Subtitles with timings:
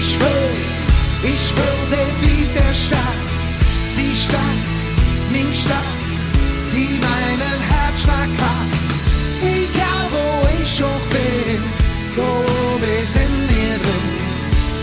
[0.00, 0.50] Ich will,
[1.24, 3.20] ich will der Beat der Stadt,
[3.96, 4.60] die Stadt,
[5.34, 5.96] die Stadt,
[6.72, 8.70] die meinen Herzschlag hat.
[9.42, 10.26] Egal wo
[10.62, 11.60] ich auch bin,
[12.16, 12.30] wo
[12.82, 14.08] wir sind wir drin.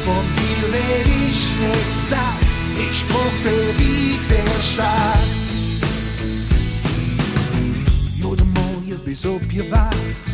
[0.05, 2.41] Von dir werd ich nicht satt,
[2.77, 5.27] ich brauch der Beat der Stadt.
[8.17, 10.24] Jo, de mooie bis op je wacht,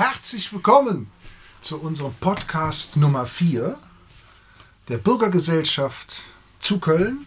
[0.00, 1.10] Herzlich willkommen
[1.60, 3.78] zu unserem Podcast Nummer 4
[4.88, 6.22] der Bürgergesellschaft
[6.58, 7.26] zu Köln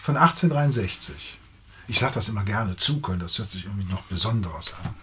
[0.00, 1.38] von 1863.
[1.88, 4.94] Ich sage das immer gerne zu Köln, das hört sich irgendwie noch besonderes an.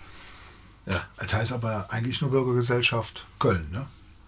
[0.91, 3.85] Ja, Das heißt aber eigentlich nur Bürgergesellschaft Köln, ne?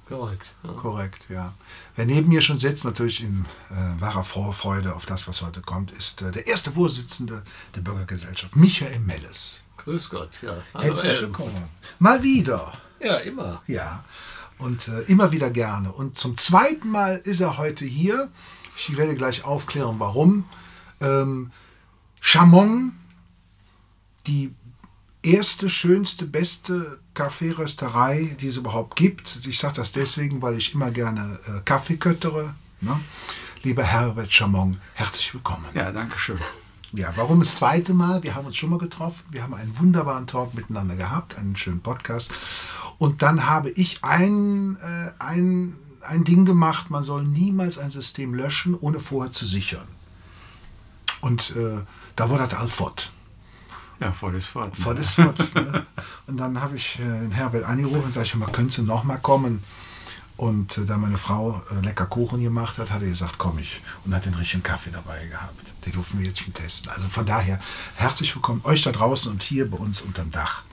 [0.08, 0.46] korrekt.
[0.64, 0.73] Ja.
[0.73, 1.54] Korrekt, ja.
[1.96, 5.62] Wer neben mir schon sitzt, natürlich in äh, wahrer froher Freude auf das, was heute
[5.62, 9.64] kommt, ist äh, der erste Vorsitzende der Bürgergesellschaft, Michael Melles.
[9.84, 10.58] Grüß Gott, ja.
[10.74, 11.22] Hallo, Herzlich Elm.
[11.24, 11.56] willkommen.
[11.98, 12.72] Mal wieder.
[13.00, 13.64] Ja, immer.
[13.66, 14.04] Ja,
[14.60, 15.92] und äh, immer wieder gerne.
[15.92, 18.30] Und zum zweiten Mal ist er heute hier.
[18.76, 20.46] Ich werde gleich aufklären, warum.
[21.00, 21.52] Ähm,
[22.20, 22.94] Chamon,
[24.28, 24.54] die
[25.24, 29.40] erste, schönste, beste Kaffeerösterei, die es überhaupt gibt.
[29.48, 32.54] Ich sage das deswegen, weil ich immer gerne äh, Kaffee köttere.
[32.82, 33.00] Ne?
[33.64, 35.66] Lieber Herbert Chamon, herzlich willkommen.
[35.74, 36.40] Ja, danke schön.
[36.94, 38.22] Ja, warum das zweite Mal?
[38.22, 39.23] Wir haben uns schon mal getroffen.
[39.30, 42.34] Wir haben einen wunderbaren Talk miteinander gehabt, einen schönen Podcast.
[42.97, 48.34] Und dann habe ich ein, äh, ein, ein Ding gemacht, man soll niemals ein System
[48.34, 49.88] löschen, ohne vorher zu sichern.
[51.22, 51.80] Und äh,
[52.17, 53.12] da wurde das Alfort.
[54.02, 54.75] Ja, voll ist fort.
[54.75, 55.56] Voll ist fort.
[55.56, 55.86] ne?
[56.28, 59.17] Und dann habe ich äh, den Herbert angerufen und sage mal, könntest du noch mal
[59.17, 59.64] kommen?
[60.42, 63.80] Und äh, da meine Frau äh, lecker Kuchen gemacht hat, hat er gesagt, komm ich.
[64.03, 65.72] Und hat den richtigen Kaffee dabei gehabt.
[65.86, 66.89] Den durften wir jetzt schon testen.
[66.92, 67.59] Also von daher,
[67.95, 70.64] herzlich willkommen euch da draußen und hier bei uns unterm Dach.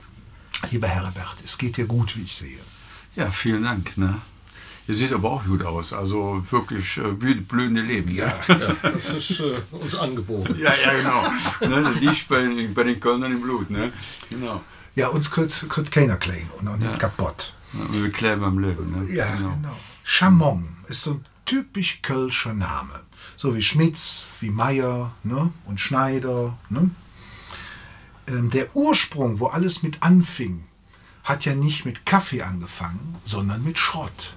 [0.71, 2.57] Lieber Herbert, es geht dir gut, wie ich sehe.
[3.15, 3.95] Ja, vielen Dank.
[3.95, 4.19] Ne?
[4.87, 5.93] Ihr seht aber auch gut aus.
[5.93, 8.09] Also wirklich äh, blü- blühende Leben.
[8.09, 10.55] Ja, Ja, das ist äh, uns angeboren.
[10.59, 11.21] ja, ja genau.
[11.75, 11.83] ne?
[11.83, 13.69] Das liegt bei, bei den Kölnern im Blut.
[13.69, 13.93] Ne?
[14.31, 14.63] Genau.
[14.95, 17.21] Ja, uns kriegt, kriegt keiner klein und auch nicht kaputt.
[17.27, 18.91] Ja, und wir kleben am Leben.
[19.05, 19.13] Ne?
[19.13, 19.75] Ja, genau.
[20.03, 23.01] Chamon ist so ein typisch kölscher Name.
[23.37, 25.51] So wie Schmitz, wie Meier ne?
[25.65, 26.57] und Schneider.
[26.69, 26.89] Ne?
[28.27, 30.63] Ähm, der Ursprung, wo alles mit anfing,
[31.23, 34.35] hat ja nicht mit Kaffee angefangen, sondern mit Schrott.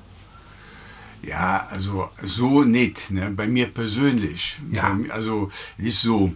[1.22, 3.10] Ja, also so nicht.
[3.12, 3.31] Ne?
[3.31, 4.59] Bei mir persönlich.
[4.70, 4.93] Ja.
[4.94, 6.34] Mir- Also es ist so,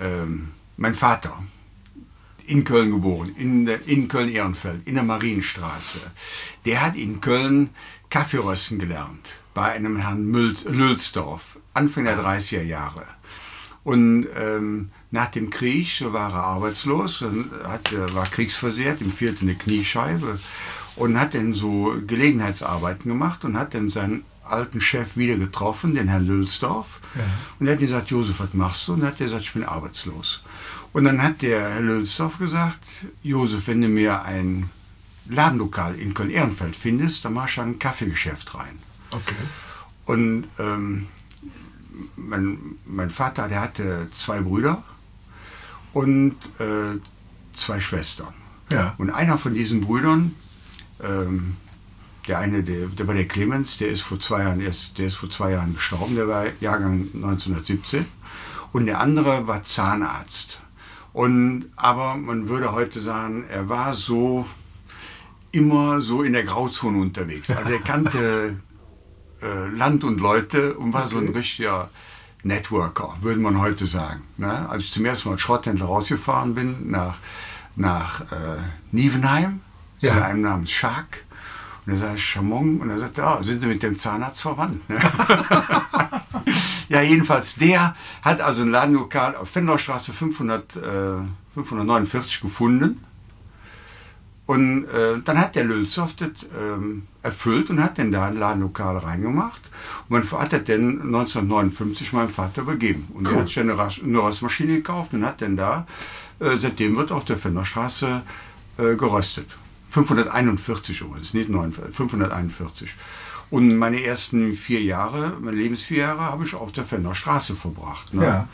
[0.00, 1.42] ähm, mein Vater,
[2.48, 6.00] in Köln geboren, in, in Köln-Ehrenfeld, in der Marienstraße,
[6.64, 7.70] der hat in Köln
[8.10, 13.04] Kaffeerösten gelernt bei einem Herrn Lülsdorf, Anfang der 30er Jahre.
[13.84, 17.24] Und ähm, nach dem Krieg so war er arbeitslos,
[17.64, 20.38] hat, war kriegsversehrt, ihm fehlte eine Kniescheibe
[20.96, 26.08] und hat dann so Gelegenheitsarbeiten gemacht und hat dann seinen alten Chef wieder getroffen, den
[26.08, 27.00] Herrn Lülsdorf.
[27.58, 28.94] Und er hat ihm gesagt, Josef, was machst du?
[28.94, 30.42] Und er hat gesagt, ich bin arbeitslos.
[30.92, 32.84] Und dann hat der Herr Lülsdorf gesagt,
[33.22, 34.70] Josef, wenn du mir ein
[35.28, 38.78] Ladenlokal in Köln-Ehrenfeld findest, dann mach ich ein Kaffeegeschäft rein.
[39.10, 39.34] Okay.
[40.06, 41.06] Und ähm,
[42.16, 44.82] mein, mein Vater, der hatte zwei Brüder
[45.92, 46.98] und äh,
[47.54, 48.32] zwei Schwestern.
[48.70, 48.94] Ja.
[48.98, 50.34] Und einer von diesen Brüdern,
[51.02, 51.56] ähm,
[52.26, 55.16] der eine, der, der war der Clemens, der ist vor zwei Jahren, erst, der ist
[55.16, 58.06] vor zwei Jahren gestorben, der war Jahrgang 1917.
[58.72, 60.60] Und der andere war Zahnarzt.
[61.18, 64.46] Und, aber man würde heute sagen, er war so
[65.50, 67.50] immer so in der Grauzone unterwegs.
[67.50, 68.60] Also er kannte
[69.42, 71.90] äh, Land und Leute und war so ein richtiger
[72.44, 74.22] Networker, würde man heute sagen.
[74.36, 74.68] Ne?
[74.68, 77.16] Als ich zum ersten Mal als Schrotthändler rausgefahren bin, nach,
[77.74, 78.58] nach äh,
[78.92, 79.60] Nievenheim,
[79.98, 80.12] Ja.
[80.12, 81.24] zu einem namens Schark,
[81.84, 84.88] und er sagte Chamon, und er sagte, ah, sind Sie mit dem Zahnarzt verwandt?
[84.88, 85.00] Ne?
[86.88, 90.80] ja, jedenfalls, der hat also ein Ladenlokal auf Fenderstraße 500, äh,
[91.54, 93.04] 549 gefunden.
[94.46, 98.96] Und äh, dann hat der Lülzow das ähm, erfüllt und hat dann da ein Ladenlokal
[98.96, 99.60] reingemacht.
[100.08, 103.08] Und mein Vater hat dann 1959 meinem Vater übergeben.
[103.12, 105.86] Und er hat sich dann eine, Ras- eine Röstmaschine gekauft und hat dann da,
[106.40, 108.22] äh, seitdem wird auf der Fenderstraße
[108.78, 109.58] äh, geröstet.
[109.90, 112.90] 541 übrigens, nicht 49, 541.
[113.50, 118.12] Und meine ersten vier Jahre, meine Lebensvier Jahre, habe ich auf der Fenderstraße verbracht.
[118.12, 118.24] Ne?
[118.24, 118.48] Ja.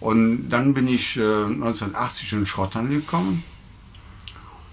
[0.00, 3.42] Und dann bin ich äh, 1980 in den Schrotthandel gekommen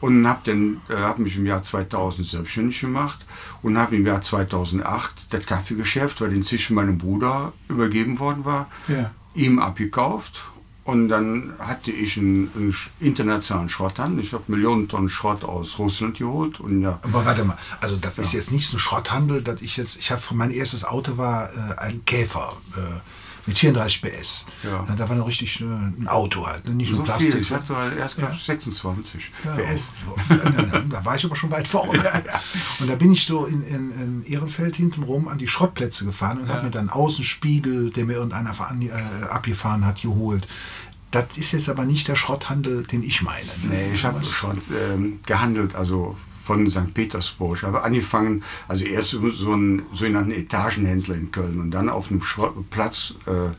[0.02, 3.20] und habe dann äh, hab mich im Jahr 2000 selbstständig gemacht
[3.62, 9.12] und habe im Jahr 2008 das Kaffeegeschäft, weil inzwischen meinem Bruder übergeben worden war, Ja.
[9.36, 10.44] ihm abgekauft
[10.92, 14.26] Und dann hatte ich einen, einen internationalen Schrotthandel.
[14.26, 16.60] Ich habe Millionen Tonnen Schrott aus Russland geholt.
[16.60, 19.78] Und ja, Aber warte mal, also das ist jetzt nicht so ein Schrotthandel, dass ich
[19.78, 23.00] jetzt, ich habe mein erstes Auto war äh, ein Käfer äh,
[23.48, 24.46] mit 34 PS.
[24.64, 24.86] Ja.
[24.98, 26.76] Da war noch richtig äh, ein Auto halt, ne?
[26.76, 27.34] nicht nur so Plastik.
[27.34, 27.42] viel.
[27.42, 28.38] Ich hatte erst ja.
[28.38, 29.94] 26 Ja, PS.
[30.08, 30.16] oh,
[30.90, 31.92] da war ich aber schon weit vorne.
[32.80, 36.40] Und da bin ich so in, in, in Ehrenfeld hinten rum an die Schrottplätze gefahren
[36.40, 40.48] und habe mir dann Außenspiegel, der mir irgendeiner äh, abgefahren hat, geholt.
[41.12, 43.46] Das ist jetzt aber nicht der Schrotthandel, den ich meine.
[43.64, 43.70] ne?
[43.70, 44.62] Nee, ich habe schon
[44.94, 46.94] ähm, gehandelt, also von St.
[46.94, 47.58] Petersburg.
[47.58, 52.24] Ich habe angefangen, also erst so einen sogenannten Etagenhändler in Köln und dann auf einem
[52.24, 53.52] Schrott Platz, äh,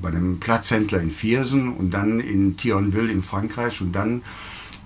[0.00, 4.22] bei einem Platzhändler in Viersen und dann in Thionville in Frankreich und dann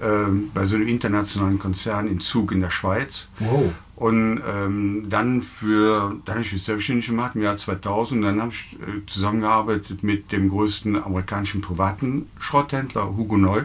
[0.03, 3.29] ähm, bei so einem internationalen Konzern in Zug in der Schweiz.
[3.39, 3.73] Wow.
[3.97, 8.25] Und ähm, dann für, dann habe ich mich selbstständig gemacht im Jahr 2000.
[8.25, 13.65] Dann habe ich äh, zusammengearbeitet mit dem größten amerikanischen privaten Schrotthändler, Hugo Neu,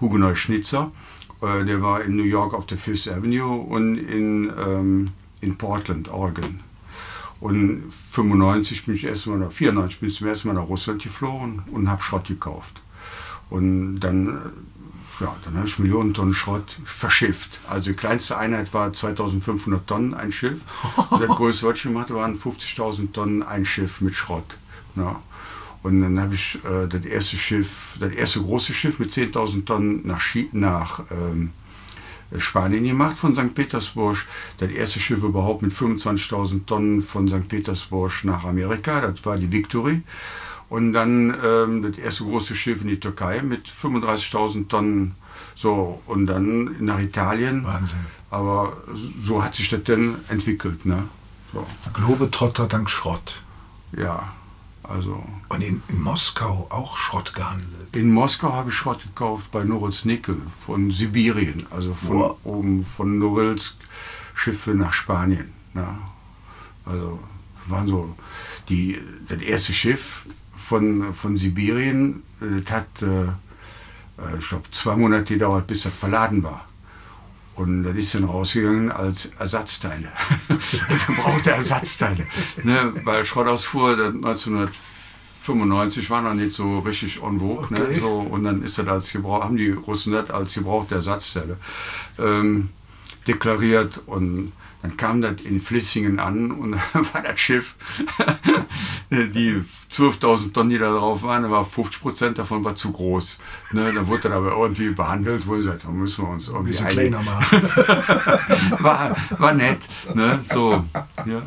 [0.00, 0.92] Hugo Neu Schnitzer.
[1.40, 5.08] Äh, der war in New York auf der Fifth Avenue und in, ähm,
[5.40, 6.60] in Portland, Oregon.
[7.40, 11.62] Und 95 bin ich erstmal, oder 94 bin ich zum ersten Mal nach Russland geflogen
[11.70, 12.80] und habe Schrott gekauft.
[13.50, 14.30] Und dann, äh,
[15.20, 17.60] ja, dann habe ich Millionen Tonnen Schrott verschifft.
[17.68, 20.60] Also die kleinste Einheit war 2500 Tonnen ein Schiff.
[21.10, 24.58] Das größte, was ich gemacht waren 50.000 Tonnen ein Schiff mit Schrott.
[24.94, 25.20] Ja.
[25.82, 30.00] Und dann habe ich äh, das erste Schiff, das erste große Schiff mit 10.000 Tonnen
[30.04, 31.50] nach, Schi nach ähm,
[32.36, 33.54] Spanien gemacht von St.
[33.54, 34.18] Petersburg.
[34.58, 37.48] Das erste Schiff überhaupt mit 25.000 Tonnen von St.
[37.48, 40.02] Petersburg nach Amerika, das war die Victory.
[40.68, 45.14] Und dann ähm, das erste große Schiff in die Türkei mit 35.000 Tonnen.
[45.54, 47.64] So, und dann nach Italien.
[47.64, 47.98] Wahnsinn.
[48.30, 48.76] Aber
[49.22, 50.84] so hat sich das dann entwickelt.
[50.84, 51.04] Ne?
[51.52, 51.64] So,
[51.94, 53.42] Globetrotter dank Schrott.
[53.96, 54.32] ja,
[54.82, 57.94] also Und in, in Moskau auch Schrott gehandelt.
[57.94, 60.36] In Moskau habe ich Schrott gekauft bei Norilsk Nickel
[60.66, 62.36] von Sibirien, also von Wow.
[62.44, 63.76] oben von Norilsk
[64.34, 65.52] Schiffe nach Spanien.
[65.74, 65.86] Ne?
[66.84, 67.18] Also
[67.66, 68.14] waren so
[68.68, 70.24] die das erste Schiff
[70.68, 73.28] von, von Sibirien, äh, das hat äh,
[74.18, 76.66] äh, ich glaube zwei Monate gedauert, bis das verladen war.
[77.54, 80.12] Und das ist dann rausgegangen als Ersatzteile.
[80.88, 82.26] also brauchte Ersatzteile.
[82.62, 82.92] Ne?
[83.04, 87.64] Weil Schrottausfuhr das 1995 war noch nicht so richtig en vogue.
[87.64, 87.94] Okay.
[87.94, 88.00] Ne?
[88.00, 91.56] So, und dann ist das als Gebrauch, haben die Russen das als gebrauchte Ersatzteile
[92.18, 92.68] ähm,
[93.26, 94.02] deklariert.
[94.04, 94.52] Und
[94.86, 97.74] dann kam das in Flissingen an und dann war das Schiff,
[99.10, 103.38] die 12.000 Tonnen, die da drauf waren, da war 50 Prozent davon war zu groß.
[103.72, 103.92] Ne?
[103.92, 106.70] Dann wurde das aber irgendwie behandelt, wo ich gesagt, da müssen wir uns Ein irgendwie
[106.72, 107.62] bisschen einigen kleiner machen.
[108.80, 109.78] war, war nett.
[110.14, 110.40] Ne?
[110.52, 110.84] So,
[111.24, 111.42] ja.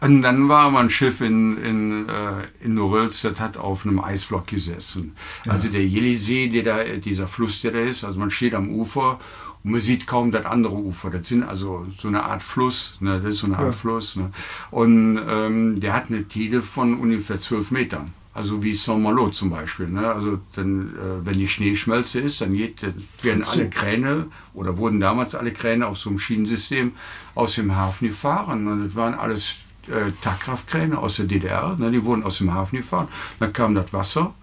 [0.00, 4.00] Und dann war mal ein Schiff in, in, äh, in Norilsk, das hat auf einem
[4.00, 5.14] Eisblock gesessen.
[5.46, 9.20] Also der Jelisee, der da, dieser Fluss, der da ist, also man steht am Ufer
[9.64, 11.10] und man sieht kaum das andere Ufer.
[11.10, 13.20] Das sind also so eine Art Fluss, ne?
[13.20, 13.72] das ist so eine Art Ja.
[13.72, 14.16] Fluss.
[14.16, 14.30] Ne?
[14.70, 18.12] Und ähm, der hat eine Tiefe von ungefähr 12 Metern.
[18.34, 19.88] Also wie Saint-Malo zum Beispiel.
[19.88, 20.06] Ne?
[20.06, 25.00] Also dann, äh, wenn die Schneeschmelze ist, dann geht, dann werden alle Kräne oder wurden
[25.00, 26.92] damals alle Kräne auf so einem Schienensystem
[27.34, 28.68] aus dem Hafen gefahren.
[28.68, 29.56] Und das waren alles
[29.88, 31.74] äh, Tagkraftkräne aus der DDR.
[31.78, 31.90] Ne?
[31.90, 33.08] Die wurden aus dem Hafen gefahren.
[33.40, 34.34] Dann kam das Wasser.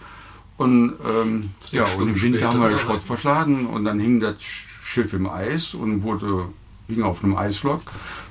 [0.58, 4.36] Und, ähm, ja, und im Winter haben wir den Schrott verschlagen und dann hing das
[4.85, 6.49] Schiff im Eis und wurde,
[6.87, 7.81] hing auf einem Eisblock.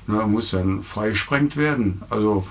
[0.07, 2.01] Ne, musste dann freigesprengt werden.
[2.09, 2.47] Also,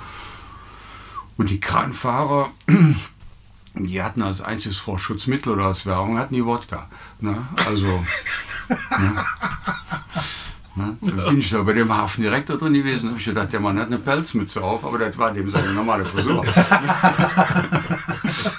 [1.39, 2.51] und die Kranfahrer,
[3.75, 6.87] die hatten als einziges Vorschutzmittel oder als Währung hatten die Wodka.
[7.21, 7.49] Ne?
[7.67, 7.87] Also,
[8.69, 9.25] ne?
[10.77, 10.97] Ne?
[11.01, 13.87] Dann bin ich da bei dem Hafendirektor drin gewesen habe ich gedacht, der Mann hat
[13.87, 16.45] eine Pelzmütze auf, aber das war dem seine normale Frisur.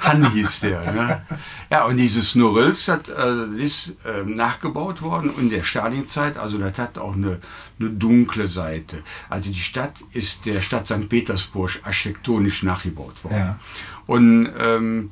[0.01, 0.91] Han hieß der.
[0.91, 1.21] Ne?
[1.69, 6.37] Ja, und dieses Norilsk das, äh, ist äh, nachgebaut worden in der Stalinzeit.
[6.37, 7.39] Also das hat auch eine,
[7.79, 9.03] eine dunkle Seite.
[9.29, 11.09] Also die Stadt ist der Stadt St.
[11.09, 13.37] Petersburg architektonisch nachgebaut worden.
[13.37, 13.59] Ja.
[14.07, 15.11] Und ähm,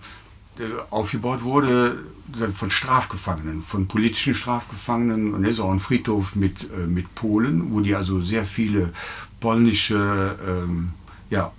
[0.59, 1.97] äh, aufgebaut wurde
[2.39, 5.33] dann von Strafgefangenen, von politischen Strafgefangenen.
[5.33, 8.93] Und da ist auch ein Friedhof mit, äh, mit Polen, wo die also sehr viele
[9.39, 10.91] polnische, ähm,
[11.29, 11.51] ja,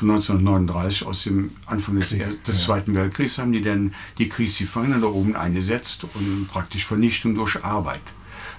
[0.00, 2.66] von 1939 aus dem Anfang des, Er- des ja.
[2.66, 8.00] Zweiten Weltkriegs haben die dann die Kriegsgefangenen da oben eingesetzt und praktisch Vernichtung durch Arbeit.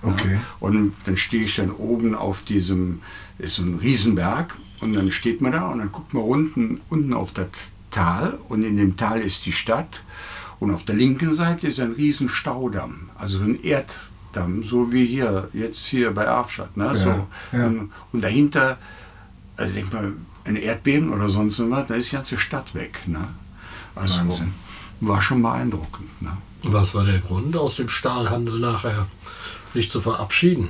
[0.04, 0.36] Okay.
[0.36, 0.42] Ja.
[0.60, 3.02] Und dann stehe ich dann oben auf diesem,
[3.40, 7.14] ist so ein Riesenberg und dann steht man da und dann guckt man unten, unten
[7.14, 7.48] auf das
[7.90, 10.04] Tal und in dem Tal ist die Stadt
[10.60, 15.06] und auf der linken Seite ist ein riesen Staudamm, also so ein Erddamm, so wie
[15.08, 16.78] hier, jetzt hier bei Arpstadt.
[16.78, 16.96] Ne?
[16.96, 17.28] so.
[17.58, 17.66] ja.
[17.68, 18.78] Und, und dahinter,
[19.58, 20.14] also denk mal,
[20.46, 23.02] ein Erdbeben oder sonst was, da ist die ganze Stadt weg.
[23.08, 23.28] Ne?
[23.96, 24.54] Also, Wahnsinn.
[25.00, 26.22] war schon beeindruckend.
[26.22, 26.38] Ne?
[26.64, 29.08] Was war der Grund, aus dem Stahlhandel nachher
[29.68, 30.70] sich zu verabschieden?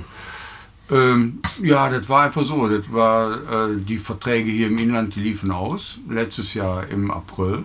[0.90, 2.68] Ähm, ja, das war einfach so.
[2.68, 7.64] Das war äh, die Verträge hier im Inland, die liefen aus letztes Jahr im April.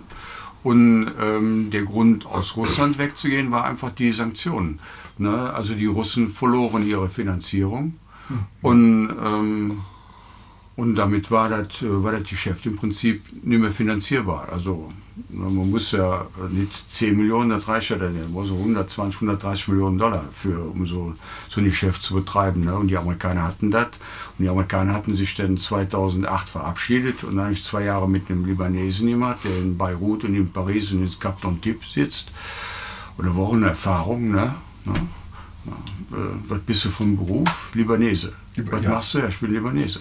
[0.62, 4.80] Und ähm, der Grund, aus Russland wegzugehen, war einfach die Sanktionen.
[5.16, 5.52] Ne?
[5.52, 7.94] Also die Russen verloren ihre Finanzierung
[8.62, 9.78] und ähm,
[10.78, 14.48] und damit war das, äh, war das Geschäft im Prinzip nicht mehr finanzierbar.
[14.52, 14.92] Also
[15.28, 18.22] man muss ja nicht 10 Millionen, das reicht ja dann nicht.
[18.26, 21.14] Man muss so 120, 130 Millionen Dollar für, um so,
[21.48, 22.60] so ein Geschäft zu betreiben.
[22.64, 22.76] Ne?
[22.76, 23.88] Und die Amerikaner hatten das.
[24.38, 28.30] Und die Amerikaner hatten sich dann 2008 verabschiedet und dann habe ich zwei Jahre mit
[28.30, 32.30] einem Libanesen gemacht, der in Beirut und in Paris und in Cap Tip sitzt.
[33.18, 34.30] Auch eine Erfahrung.
[34.30, 34.54] Ne?
[34.84, 34.94] ne?
[36.46, 37.70] Was bist du vom Beruf?
[37.74, 38.32] Libanese.
[38.54, 38.90] Liba- Was ja.
[38.90, 39.18] machst du?
[39.18, 40.00] Ja, ich bin Libanese.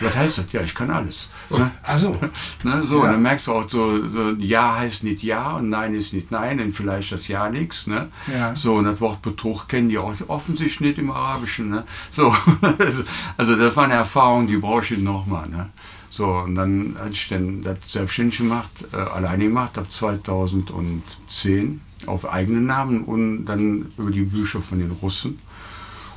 [0.00, 0.44] Was heißt das?
[0.52, 1.32] Ja, ich kann alles.
[1.50, 1.70] Ne?
[1.82, 2.16] Also,
[2.62, 3.02] Ne, so, Ja.
[3.04, 6.30] und dann merkst du auch, so, so Ja heißt nicht Ja und Nein ist nicht
[6.30, 7.86] Nein und vielleicht das Ja nichts.
[7.86, 8.08] Ne?
[8.32, 8.54] Ja.
[8.54, 11.70] So, und das Wort Betrug kennen die auch offensichtlich nicht im Arabischen.
[11.70, 11.84] Ne?
[12.10, 12.34] So,
[12.78, 13.02] also,
[13.36, 15.48] also das war eine Erfahrung, die brauche ich nochmal.
[15.48, 15.68] Ne?
[16.10, 22.28] So, und dann hatte ich dann das selbstständig gemacht, äh, alleine gemacht, ab 2010 auf
[22.30, 25.38] eigenen Namen und dann über die Bücher von den Russen.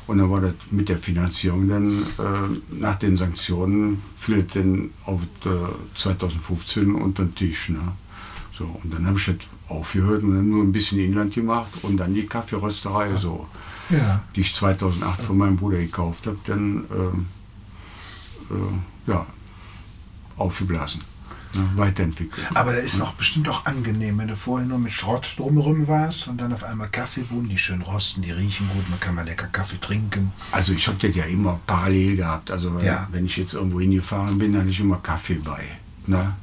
[0.08, 4.92] Und dann war das mit der Finanzierung dann äh, nach den Sanktionen fiel das dann
[5.06, 7.70] auf äh, 2015 unter den Tisch.
[7.70, 7.80] Ne?
[8.58, 9.36] So, und dann habe ich das
[9.68, 13.48] aufgehört und dann nur ein bisschen Inland gemacht und dann die Kaffeerösterei, so,
[13.90, 14.24] ja.
[14.36, 17.26] die ich 2008 von meinem Bruder gekauft habe, dann ähm,
[18.52, 19.26] äh, ja,
[20.38, 21.02] aufgeblasen,
[21.56, 21.70] ne?
[21.76, 22.46] weiterentwickelt.
[22.54, 26.28] Aber da ist auch bestimmt auch angenehm, wenn du vorher nur mit Schrott drumherum warst
[26.28, 29.48] und dann auf einmal Kaffeebohnen, die schön rosten, die riechen gut, man kann mal lecker
[29.48, 30.32] Kaffee trinken.
[30.52, 32.52] Also ich habe das ja immer parallel gehabt.
[32.52, 33.08] Also wenn- Ja.
[33.12, 35.64] wenn ich jetzt irgendwo hingefahren bin, hatte ich immer Kaffee bei.
[36.08, 36.34] Ne?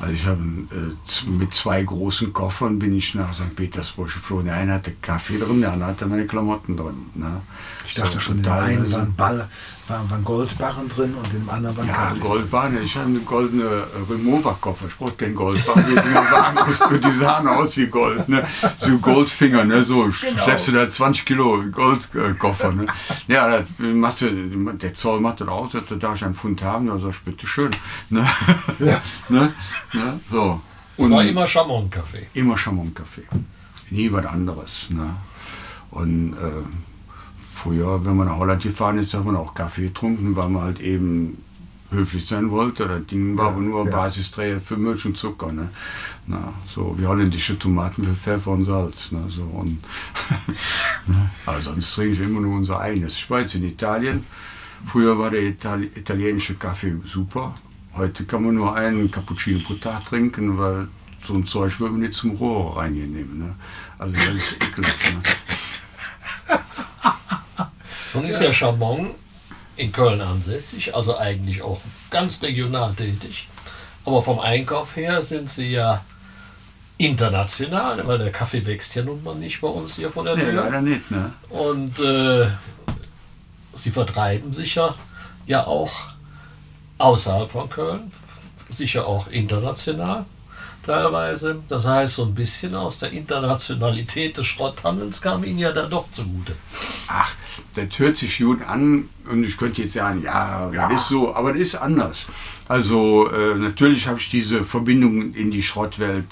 [0.00, 3.54] Also ich habe äh, mit zwei großen Koffern bin ich nach St.
[3.54, 4.46] Petersburg geflogen.
[4.46, 7.06] Der eine hatte Kaffee drin, der andere hatte meine Klamotten drin.
[7.14, 7.40] Ne?
[7.86, 9.48] Ich dachte So, schon, und in dem einen teilweise- waren, Ball,
[9.88, 12.20] waren, waren Goldbarren drin und in dem anderen waren ja, Kaffee.
[12.20, 12.78] Goldbahn.
[12.82, 14.86] Ich hatte einen goldenen äh, Remover-Koffer.
[14.88, 15.84] Ich brauchte keinen Goldbahn.
[15.88, 18.28] Die, sahen aus, die sahen aus wie Gold.
[18.28, 18.46] Ne?
[18.80, 19.82] So Goldfinger, ne?
[19.82, 22.72] so schleppst du da 20 Kilo Goldkoffer.
[22.72, 22.86] Ne?
[23.28, 26.86] Ja, das machst du, der Zoll macht das aus, da darf ich einen Pfund haben.
[26.86, 27.70] Da sag ich, bitteschön.
[28.10, 28.26] Ne?
[28.78, 29.00] Ja.
[29.28, 29.52] ne?
[29.92, 30.20] Ne?
[30.30, 30.60] So.
[30.96, 32.26] Es war immer Chamon-Kaffee.
[32.34, 33.24] Immer Chamon-Kaffee.
[33.90, 34.90] Nie was anderes.
[34.90, 35.16] Ne?
[35.90, 36.62] Und äh,
[37.64, 40.80] früher, wenn man nach Holland gefahren ist, hat man auch Kaffee getrunken, weil man halt
[40.80, 41.38] eben
[41.90, 42.86] höflich sein wollte.
[42.86, 43.90] Das Ding war Ja, aber nur ja.
[43.90, 45.50] Basisträger für Milch und Zucker.
[45.50, 45.70] Ne?
[46.26, 49.12] Na, so wie holländische Tomaten für Pfeffer und Salz.
[49.12, 49.24] Ne?
[49.28, 49.78] So, und
[51.06, 51.30] ne?
[51.46, 53.16] Aber sonst trinke ich immer nur unser eigenes.
[53.16, 54.24] Ich war jetzt in Italien.
[54.86, 57.54] Früher war der Itali italienische Kaffee super.
[57.96, 60.88] Heute kann man nur einen Cappuccino pro Tag trinken, weil
[61.26, 63.38] so ein Zeug würde man nicht zum Rohr reinnehmen.
[63.38, 63.54] Ne?
[63.98, 64.86] Also das ist eklig.
[65.14, 65.22] Ne?
[68.14, 69.10] Nun ist ja Chamon
[69.76, 71.80] in Köln ansässig, also eigentlich auch
[72.10, 73.48] ganz regional tätig.
[74.04, 76.02] Aber vom Einkauf her sind sie ja
[76.98, 80.42] international, weil der Kaffee wächst ja nun mal nicht bei uns hier vor der Nee,
[80.42, 80.52] Tür.
[80.52, 81.10] leider nicht.
[81.10, 81.32] Ne?
[81.50, 82.46] Und äh,
[83.74, 84.94] sie vertreiben sich ja,
[85.46, 85.90] ja auch
[86.98, 88.12] außerhalb von Köln,
[88.70, 90.24] sicher auch international
[90.84, 91.60] teilweise.
[91.68, 96.10] Das heißt, so ein bisschen aus der Internationalität des Schrotthandels kam ihnen ja da doch
[96.10, 96.54] zugute.
[97.08, 97.32] Ach,
[97.74, 101.52] das hört sich gut an und ich könnte jetzt sagen, ja, das ist so, aber
[101.52, 102.26] das ist anders.
[102.68, 106.26] Also äh, natürlich habe ich diese Verbindung in die Schrottwelt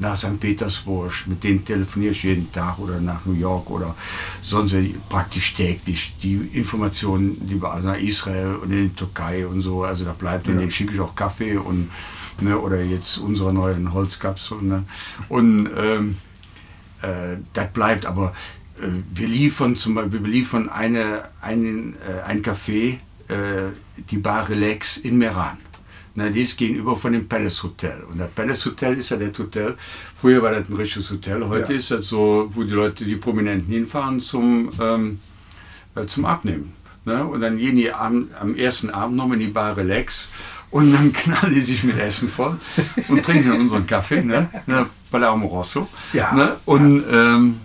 [0.00, 0.40] nach St.
[0.40, 3.94] Petersburg, mit denen telefoniere ich jeden Tag oder nach New York oder
[4.42, 4.74] sonst
[5.08, 6.14] praktisch täglich.
[6.22, 10.58] Die Informationen lieber nach Israel und in die Türkei und so, also da bleibt und
[10.58, 11.90] denen schicke ich auch Kaffee und
[12.40, 14.68] ne, oder jetzt unsere neuen Holzkapseln.
[14.68, 14.84] Ne?
[15.28, 16.16] Und ähm,
[17.02, 18.06] äh, das bleibt.
[18.06, 18.32] Aber
[18.80, 22.98] äh, wir liefern zum Beispiel, wir liefern eine, einen, äh, ein Café,
[23.28, 23.70] äh,
[24.10, 25.58] die Bar Relax in Meran.
[26.14, 28.02] Na, die ist gegenüber von dem Palace Hotel.
[28.10, 29.76] Und das Palace Hotel ist ja das Hotel.
[30.20, 31.42] Früher war das ein richtiges Hotel.
[31.48, 31.78] Heute Ja.
[31.78, 35.20] ist das so, wo die Leute, die Prominenten hinfahren zum, ähm,
[35.94, 36.74] äh, zum Abnehmen.
[37.06, 37.24] Ne?
[37.24, 40.30] Und dann gehen die am, am ersten Abend noch in die Bar Relax
[40.72, 42.58] und dann knallen die sich mit Essen voll
[43.08, 44.48] und trinken dann unseren Kaffee, ne?
[44.66, 44.86] ne?
[45.10, 45.86] Palermo Rosso.
[46.12, 46.32] Ja.
[46.32, 46.56] Ne?
[46.64, 47.60] Und ähm,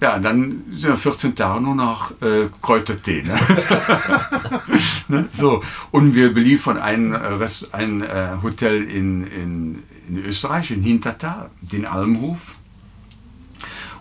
[0.00, 3.22] ja, dann sind wir 14 Tage nur noch äh, Kräutertee.
[3.22, 3.38] Ne?
[5.08, 5.28] ne?
[5.32, 5.62] So.
[5.90, 11.50] Und wir beliefern ein, äh, Rest, ein äh, Hotel in, in, in Österreich, in Hintertal,
[11.60, 12.56] den Almhof.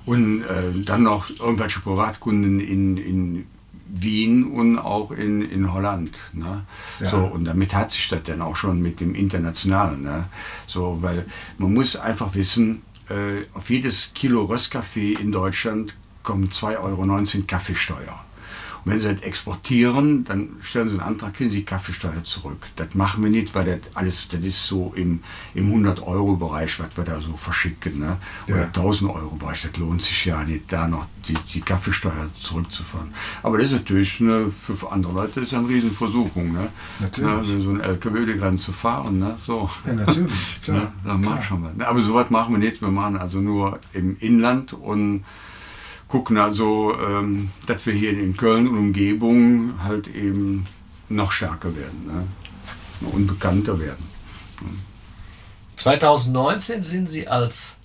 [0.05, 3.45] Und äh, dann noch irgendwelche Privatkunden in, in
[3.89, 6.17] Wien und auch in, in Holland.
[6.33, 6.63] Ne?
[6.99, 7.09] Ja.
[7.09, 10.03] So, und damit hat sich das dann auch schon mit dem Internationalen.
[10.03, 10.25] Ne?
[10.65, 11.25] So, weil
[11.57, 18.26] man muss einfach wissen, äh, auf jedes Kilo Röstkaffee in Deutschland kommen 2,19 Euro Kaffeesteuer.
[18.87, 22.65] Wenn sie das exportieren, dann stellen sie einen Antrag, kriegen sie Kaffeesteuer zurück.
[22.75, 25.19] Das machen wir nicht, weil das alles, das ist so im,
[25.53, 27.99] im 100-Euro-Bereich, was wir da so verschicken.
[27.99, 28.17] Ne?
[28.47, 28.67] Oder Ja.
[28.69, 29.63] 1000-Euro-Bereich.
[29.63, 33.13] Das lohnt sich ja nicht, da noch die, die Kaffeesteuer zurückzufahren.
[33.43, 36.53] Aber das ist natürlich eine, für andere Leute ist eine Riesenversuchung.
[36.53, 36.69] Ne?
[36.99, 37.47] Natürlich.
[37.49, 37.61] Ne?
[37.61, 39.19] So ein LKW die Grenze fahren.
[39.19, 39.37] Ne?
[39.45, 39.69] So.
[39.85, 40.77] Ja, natürlich, klar.
[40.77, 41.35] Ja, dann klar.
[41.35, 41.85] machen mal.
[41.85, 42.81] Aber sowas machen wir nicht.
[42.81, 45.25] Wir machen also nur im Inland und
[46.07, 50.65] gucken also, ähm, dass wir hier in Köln und Umgebung halt eben
[51.09, 52.27] noch stärker werden, ne?
[53.01, 54.05] noch unbekannter werden.
[55.75, 57.77] 2019 sind Sie als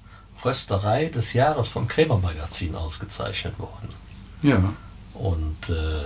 [0.44, 3.88] Rösterei des Jahres vom Krämer Magazin ausgezeichnet worden.
[4.42, 4.72] Ja,
[5.14, 6.04] Und äh,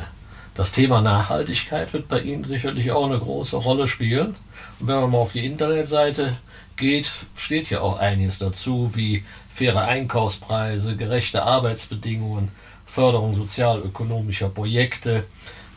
[0.54, 4.34] das Thema Nachhaltigkeit wird bei Ihnen sicherlich auch eine große Rolle spielen.
[4.80, 6.36] Und wenn man mal auf die Internetseite
[6.76, 9.24] geht, steht ja auch einiges dazu, wie
[9.56, 12.50] faire Einkaufspreise, gerechte Arbeitsbedingungen,
[12.84, 15.24] Förderung sozialökonomischer Projekte,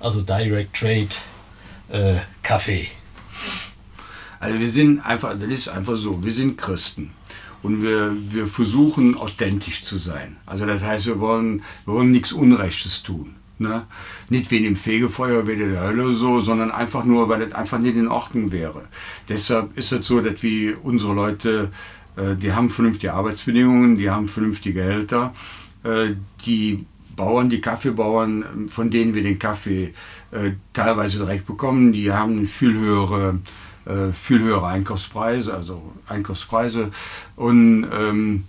[0.01, 1.07] also Direct Trade,
[1.87, 2.87] äh, Kaffee.
[4.41, 7.11] also wir sind einfach, das ist einfach so, wir sind Christen.
[7.61, 10.37] Und wir, wir versuchen authentisch zu sein.
[10.45, 13.35] Also das heißt, wir wollen, wir wollen nichts Unrechtes tun.
[13.59, 13.85] Ne?
[14.29, 17.97] Nicht wegen dem Fegefeuer, wegen der Hölle so, sondern einfach nur, weil das einfach nicht
[17.97, 18.83] in Ordnung wäre.
[19.27, 21.69] Deshalb ist es so, dass wir unsere Leute,
[22.35, 25.33] die haben vernünftige Arbeitsbedingungen, die haben vernünftige Gehälter,
[25.83, 26.85] äh, die
[27.15, 29.93] Bauern, die Kaffeebauern, von denen wir den Kaffee
[30.31, 33.39] äh, teilweise direkt bekommen, die haben viel höhere,
[33.85, 36.91] äh, viel höhere Einkaufspreise, also Einkaufspreise.
[37.35, 38.45] Und ähm,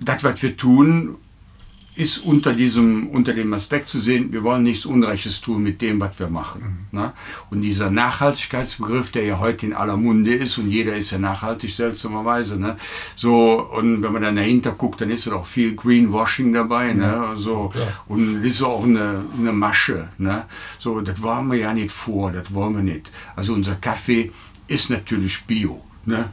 [0.00, 1.16] das, was wir tun,
[2.00, 6.00] ist unter diesem, unter dem Aspekt zu sehen, wir wollen nichts Unrechtes tun mit dem,
[6.00, 6.86] was wir machen.
[6.92, 7.12] Ne?
[7.50, 11.70] Und dieser Nachhaltigkeitsbegriff, der ja heute in aller Munde ist und jeder ist ja nachhaltig
[11.74, 12.58] seltsamerweise.
[12.58, 12.76] Ne?
[13.16, 16.94] So, und wenn man dann dahinter guckt, dann ist da auch viel Greenwashing dabei.
[16.94, 17.34] Ne?
[17.36, 17.86] So, Ja.
[18.08, 20.08] und das ist auch eine, eine Masche.
[20.18, 20.44] Ne?
[20.78, 23.10] So, das wollen wir ja nicht vor, das wollen wir nicht.
[23.36, 24.32] Also unser Kaffee
[24.68, 25.82] ist natürlich Bio.
[26.06, 26.30] Ne?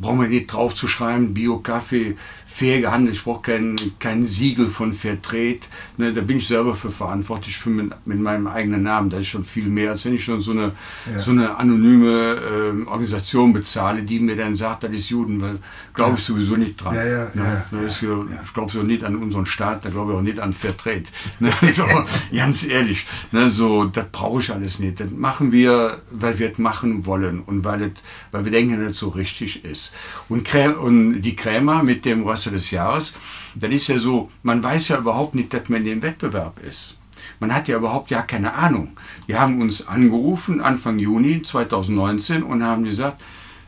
[0.00, 2.16] brauchen wir nicht drauf zu schreiben, Bio-Kaffee,
[2.58, 5.60] fair gehandelt, ich brauche kein, kein Siegel von Fairtrade.
[5.96, 9.10] Ne, da bin ich selber für verantwortlich, für mit, mit meinem eigenen Namen.
[9.10, 10.72] Das ist schon viel mehr, als wenn ich schon so eine,
[11.12, 11.20] Ja.
[11.20, 15.58] so eine anonyme ähm, Organisation bezahle, die mir dann sagt, das ist Juden, weil
[15.94, 16.94] glaube ich sowieso nicht dran.
[16.94, 17.44] Ja, ja, ne?
[17.44, 18.02] ja, Da ist.
[18.02, 21.04] Ich glaube so nicht an unseren Staat, da glaube ich auch nicht an Fairtrade.
[21.40, 21.52] Ne?
[21.72, 21.84] So,
[22.34, 23.48] ganz ehrlich, ne?
[23.50, 24.98] so, das brauche ich alles nicht.
[24.98, 27.92] Das machen wir, weil wir es machen wollen und weil, es,
[28.32, 29.94] weil wir denken, dass es so richtig ist.
[30.28, 33.14] Und, Krä und die Krämer mit dem Röster des Jahres,
[33.54, 36.98] das ist ja so, man weiß ja überhaupt nicht, dass man in dem Wettbewerb ist.
[37.40, 38.96] Man hat ja überhaupt ja keine Ahnung.
[39.28, 43.20] Die haben uns angerufen Anfang Juni 2019 und haben gesagt,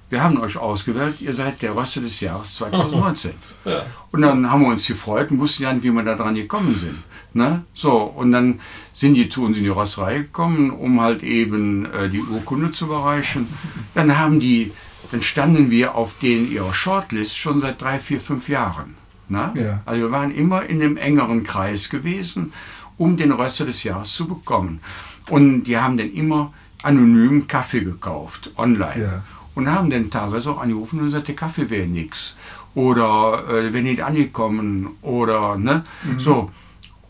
[0.08, 3.32] wir haben euch ausgewählt, ihr seid der Röster des Jahres 2019.
[3.62, 3.84] Ja.
[4.10, 6.74] Und dann haben wir uns gefreut und wussten ja nicht, wie wir da dran gekommen
[6.78, 6.96] sind.
[7.34, 7.62] Ne?
[7.74, 8.58] So, und dann
[8.94, 12.86] sind die zu uns in die Rösterei gekommen, um halt eben äh, die Urkunde zu
[12.86, 13.46] überreichen.
[13.94, 14.72] Dann haben die,
[15.10, 18.94] dann standen wir auf denen ihrer Shortlist schon seit drei, vier, fünf Jahren.
[19.28, 19.52] Ne?
[19.54, 19.82] Ja.
[19.86, 22.52] Also wir waren immer in dem engeren Kreis gewesen,
[22.98, 24.80] um den Röster des Jahres zu bekommen.
[25.28, 29.24] Und die haben dann immer anonym Kaffee gekauft, online Ja.
[29.54, 32.34] und haben dann teilweise auch angerufen und gesagt, der Kaffee wäre nix.
[32.74, 34.90] Oder äh, wäre nicht angekommen.
[35.02, 35.84] Oder, ne?
[36.18, 36.50] So.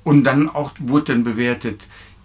[0.05, 1.83] Und dann auch wurde dann bewertet,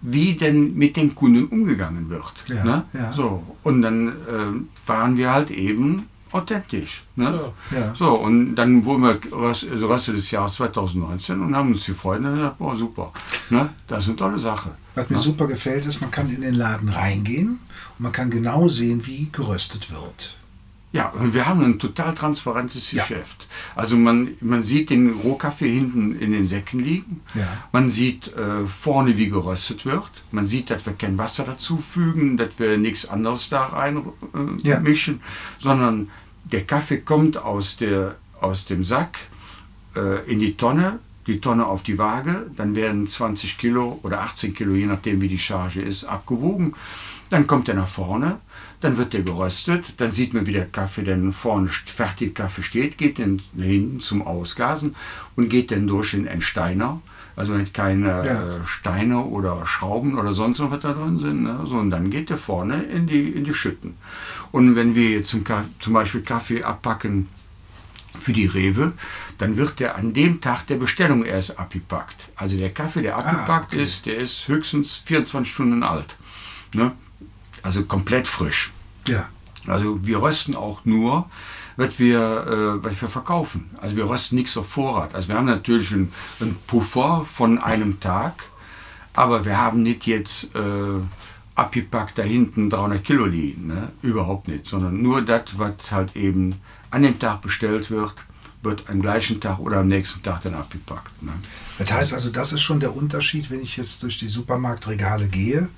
[0.08, 2.32] wie denn mit dem Kunden umgegangen wird.
[2.48, 2.84] Ja, ne?
[2.92, 3.12] ja.
[3.12, 3.42] So.
[3.64, 7.02] Und dann äh, waren wir halt eben authentisch.
[7.16, 7.52] Ne?
[7.72, 7.78] Ja.
[7.78, 7.94] Ja.
[7.96, 12.20] So, und dann wurden wir Röst- also Röster des Jahres 2019 und haben uns gefreut
[12.20, 13.12] und haben gesagt, boah, super.
[13.50, 13.70] Ne?
[13.88, 14.70] Das ist eine tolle Sache.
[14.94, 17.58] Was mir super gefällt, ist, man kann in den Laden reingehen
[17.98, 20.36] und man kann genau sehen, wie geröstet wird.
[20.92, 23.02] Ja, und wir haben ein total transparentes Ja.
[23.02, 23.46] Geschäft.
[23.74, 27.20] Also man, man sieht den Rohkaffee hinten in den Säcken liegen.
[27.34, 27.46] Ja.
[27.72, 30.08] Man sieht äh, vorne, wie geröstet wird.
[30.30, 34.80] Man sieht, dass wir kein Wasser dazufügen, dass wir nichts anderes da rein äh, Ja.
[34.80, 35.20] mischen,
[35.60, 36.08] sondern
[36.44, 39.18] der Kaffee kommt aus, der, aus dem Sack
[39.96, 44.54] äh, in die Tonne, die Tonne auf die Waage, dann werden 20 Kilo oder 18
[44.54, 46.74] Kilo, je nachdem wie die Charge ist, abgewogen.
[47.30, 48.38] Dann kommt er nach vorne,
[48.86, 52.96] dann wird der geröstet, dann sieht man, wie der Kaffee dann vorne fertig Kaffee steht,
[52.96, 54.94] geht dann hinten zum Ausgasen
[55.34, 57.00] und geht dann durch den Entsteiner.
[57.34, 58.22] Also man hat keine Ja.
[58.24, 61.42] äh, Steine oder Schrauben oder sonst noch was da drin sind.
[61.42, 61.64] Ne?
[61.66, 63.96] So, und dann geht der vorne in die, in die Schütten.
[64.52, 65.44] Und wenn wir zum,
[65.80, 67.28] zum Beispiel Kaffee abpacken
[68.20, 68.92] für die Rewe,
[69.38, 72.28] dann wird der an dem Tag der Bestellung erst abgepackt.
[72.36, 73.82] Also der Kaffee, der abgepackt okay.
[73.82, 76.16] ist, der ist höchstens 24 Stunden alt.
[76.72, 76.92] Ne?
[77.62, 78.72] Also komplett frisch.
[79.08, 79.28] Ja.
[79.66, 81.28] Also wir rösten auch nur,
[81.76, 82.18] was wir,
[82.80, 83.70] äh, was wir verkaufen.
[83.80, 85.14] Also wir rösten nichts auf Vorrat.
[85.14, 88.44] Also wir haben natürlich einen, einen Puffer von einem Tag,
[89.14, 91.00] aber wir haben nicht jetzt äh,
[91.54, 93.68] abgepackt da hinten 300 Kilo liegen.
[93.68, 93.88] Ne?
[94.02, 96.56] Überhaupt nicht, sondern nur das, was halt eben
[96.90, 98.14] an dem Tag bestellt wird,
[98.62, 101.22] wird am gleichen Tag oder am nächsten Tag dann abgepackt.
[101.22, 101.32] Ne?
[101.78, 105.68] Das heißt also, das ist schon der Unterschied, wenn ich jetzt durch die Supermarktregale gehe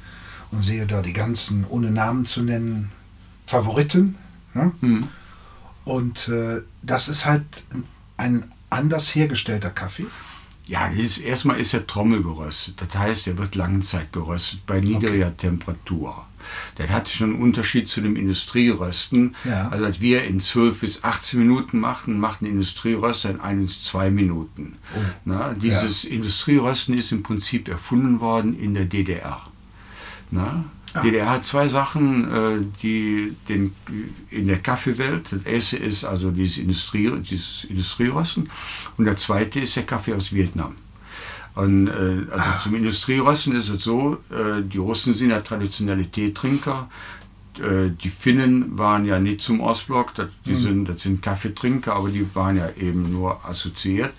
[0.51, 2.91] und sehe da die ganzen, ohne Namen zu nennen,
[3.49, 4.17] Favoriten.
[4.55, 4.73] Ne?
[5.85, 7.45] Und äh, das ist halt
[8.17, 10.07] ein anders hergestellter Kaffee.
[10.67, 12.75] Ja, ist, erstmal ist er Trommel geröstet.
[12.77, 16.27] Das heißt, er wird lange Zeit geröstet bei niedriger Temperatur.
[16.77, 19.35] Das hat schon einen Unterschied zu dem Industrierösten.
[19.45, 19.69] Ja.
[19.69, 23.83] Also, was wir in 12 bis 18 Minuten machen, macht ein Industrieröster in 1 bis
[23.85, 24.77] 2 Minuten.
[25.25, 29.43] Na, dieses Industrierösten ist im Prinzip erfunden worden in der DDR.
[30.31, 30.65] Na?
[31.03, 33.75] DDR hat zwei Sachen, äh, die den,
[34.31, 35.27] in der Kaffeewelt.
[35.31, 38.51] Das erste ist also dieses, Industrie, dieses Industrierösten
[38.97, 40.75] und der zweite ist der Kaffee aus Vietnam.
[41.55, 46.89] Und, äh, also zum Industrierösten ist es so, äh, die Russen sind ja traditionelle Teetrinker.
[47.61, 52.25] Die Finnen waren ja nicht zum Ostblock, das, die sind, das sind Kaffeetrinker, aber die
[52.37, 54.13] waren ja eben nur assoziiert.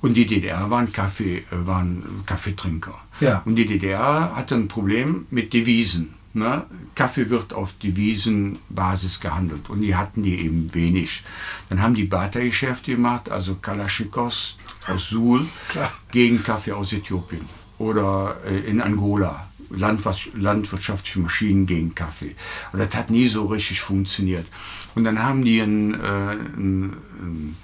[0.00, 2.94] Und die DDR waren, Kaffee, waren Kaffeetrinker.
[3.20, 3.42] Ja.
[3.44, 6.14] Und die DDR hatte ein Problem mit Devisen.
[6.34, 6.66] Ne?
[6.94, 11.24] Kaffee wird auf Devisenbasis gehandelt und die hatten die eben wenig.
[11.68, 15.92] Dann haben die Bartergeschäfte gemacht, also Kalaschnikows aus Suhl Klar.
[16.12, 17.44] gegen Kaffee aus Äthiopien
[17.78, 19.48] oder äh, in Angola.
[19.70, 22.34] Landwirts landwirtschaftliche Maschinen gegen Kaffee.
[22.72, 24.46] Und das hat nie so richtig funktioniert.
[24.94, 27.56] Und dann haben die ein, äh, ein, ein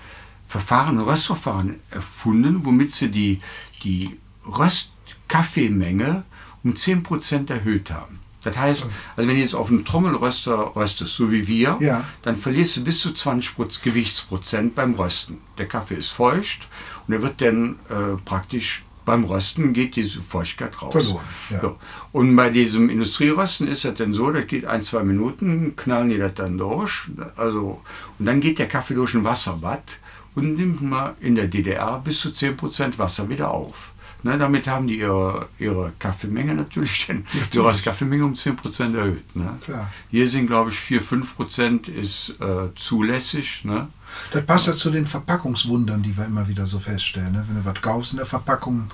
[0.46, 3.40] Verfahren, ein Röstverfahren erfunden, womit sie die,
[3.83, 6.24] die Röstkaffeemenge
[6.62, 8.20] um 10% erhöht haben.
[8.44, 8.83] Das heißt,
[9.16, 12.04] also wenn du jetzt auf einem Trommelröster röstest, so wie wir, Ja.
[12.22, 15.38] dann verlierst du bis zu 20 Proz- Gewichtsprozent beim Rösten.
[15.59, 16.68] Der Kaffee ist feucht
[17.07, 20.92] und er wird dann äh, praktisch beim Rösten geht diese Feuchtigkeit raus.
[20.94, 21.61] Verloren, ja.
[21.61, 21.76] So.
[22.12, 26.16] Und bei diesem Industrierösten ist das dann so, das geht ein, zwei Minuten, knallen die
[26.16, 27.02] das dann durch.
[27.37, 27.83] Also,
[28.18, 29.98] und dann geht der Kaffee durch ein Wasserbad
[30.35, 33.90] und nimmt mal in der DDR bis zu 10% Wasser wieder auf.
[34.24, 39.37] Ne, damit haben die ihre, ihre Kaffeemenge natürlich, dann, ihre Kaffeemenge um 10% erhöht.
[39.37, 39.58] Ne?
[39.62, 39.92] Klar.
[40.10, 43.66] Hier sind, glaube ich, 4-5% ist äh, zulässig.
[43.66, 43.87] Ne?
[44.32, 47.32] Das passt ja zu den Verpackungswundern, die wir immer wieder so feststellen.
[47.32, 47.44] Ne?
[47.46, 48.88] Wenn du was kaufst in der Verpackung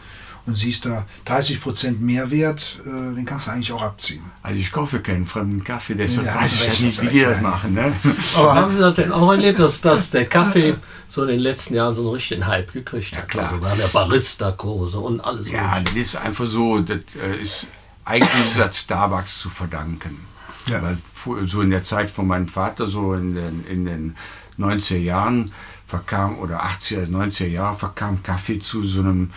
[0.50, 4.22] und siehst da 30% Mehrwert, äh, den kannst du eigentlich auch abziehen.
[4.42, 7.16] Also ich kaufe keinen fremden Kaffee, deshalb Ja, weiß ich recht, ja nicht, wie recht,
[7.16, 7.42] die das ja.
[7.42, 7.74] machen.
[7.74, 7.92] Ne?
[8.36, 10.74] Aber haben Sie das denn auch erlebt, dass, dass der Kaffee
[11.06, 13.28] so in den letzten Jahren so einen richtigen Hype gekriegt hat?
[13.28, 13.50] klar.
[13.52, 15.84] Also wir haben ja Barista-Kurse und alles Ja, mögliche.
[15.84, 17.68] das ist einfach so, das äh, ist
[18.04, 20.26] eigentlich das Starbucks zu verdanken.
[20.68, 20.82] Ja.
[20.82, 20.98] Weil
[21.46, 24.16] so in der Zeit von meinem Vater, so in den, in den
[24.58, 25.52] 90er Jahren
[25.86, 29.30] verkam, oder 80er, 90er Jahre verkam Kaffee zu so einem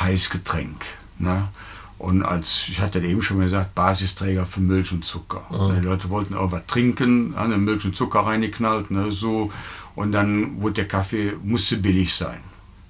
[0.00, 0.84] Heißgetränk.
[1.18, 1.48] Ne?
[1.98, 5.44] Und als, ich hatte eben schon gesagt, Basisträger für Milch und Zucker.
[5.76, 9.50] Die Leute wollten auch was trinken, haben dann Milch und Zucker reingeknallt, ne, so.
[9.94, 12.40] Und dann wurde der Kaffee, musste billig sein.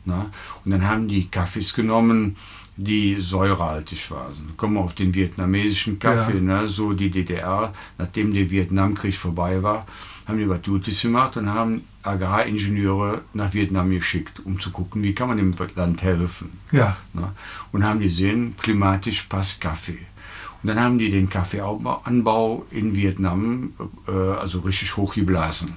[0.04, 0.26] Ne?
[0.64, 2.36] Und dann haben die Kaffees genommen,
[2.76, 4.54] die säurehaltig waren.
[4.56, 6.62] Kommen wir auf den vietnamesischen Kaffee, Ja.
[6.62, 6.68] ne?
[6.68, 9.86] so die DDR, nachdem der Vietnamkrieg vorbei war,
[10.26, 15.14] haben die was Gutes gemacht und haben Agraringenieure nach Vietnam geschickt, um zu gucken, wie
[15.14, 16.58] kann man dem Land helfen.
[16.72, 16.96] Ja.
[17.12, 17.32] Ne?
[17.72, 19.98] Und haben gesehen, klimatisch passt Kaffee.
[20.62, 23.74] Und dann haben die den Kaffeeanbau in Vietnam
[24.08, 25.74] äh, also richtig hochgeblasen.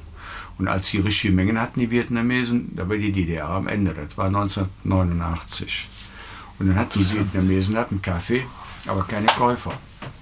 [0.58, 3.94] Und als die richtige Mengen hatten, die Vietnamesen, da war die DDR am Ende.
[3.94, 5.88] Das war 1989.
[6.58, 8.44] Und dann hatten die Vietnamesen hatten Kaffee,
[8.88, 9.74] aber keine Käufer.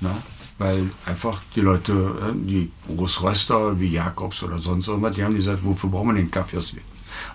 [0.02, 0.12] Ne?
[0.60, 5.63] Weil einfach die Leute, äh, die Großröster wie Jakobs oder sonst irgendwas, die haben gesagt,
[5.63, 6.82] wofür brauchen wir den Kaffee aus, Viet-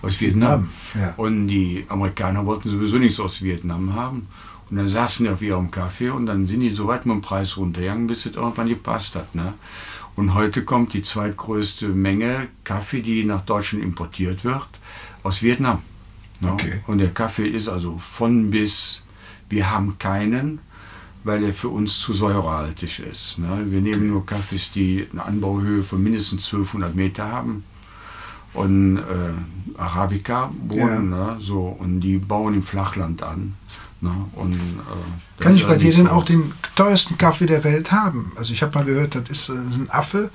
[0.01, 0.69] aus Vietnam?
[0.93, 1.13] Vietnam, ja.
[1.17, 4.27] Und die Amerikaner wollten sowieso nichts aus Vietnam haben.
[4.69, 7.21] Und dann saßen die auf ihrem Kaffee und dann sind die so weit mit dem
[7.21, 9.35] Preis runtergegangen, bis es irgendwann gepasst hat.
[9.35, 9.53] Ne?
[10.15, 14.67] Und heute kommt die zweitgrößte Menge Kaffee, die nach Deutschland importiert wird,
[15.21, 15.81] aus Vietnam.
[16.39, 16.51] Ne?
[16.53, 16.83] Okay.
[16.87, 19.03] Und der Kaffee ist also von bis,
[19.49, 20.59] wir haben keinen,
[21.23, 23.39] weil er für uns zu säurehaltig ist.
[23.39, 23.63] Ne?
[23.65, 27.63] Wir nehmen nur Kaffees, die eine Anbauhöhe von mindestens 1200 Meter haben
[28.53, 29.01] und äh,
[29.77, 31.37] Arabica bohnen, ne?
[31.39, 33.55] so, und die bauen im Flachland an.
[34.01, 34.11] Ne?
[34.33, 34.57] Und, äh,
[35.37, 36.11] das Kann ist ich bei dir denn so.
[36.11, 38.31] auch den teuersten Kaffee der Welt haben?
[38.35, 40.29] Also ich habe mal gehört, das ist äh, ein Affe,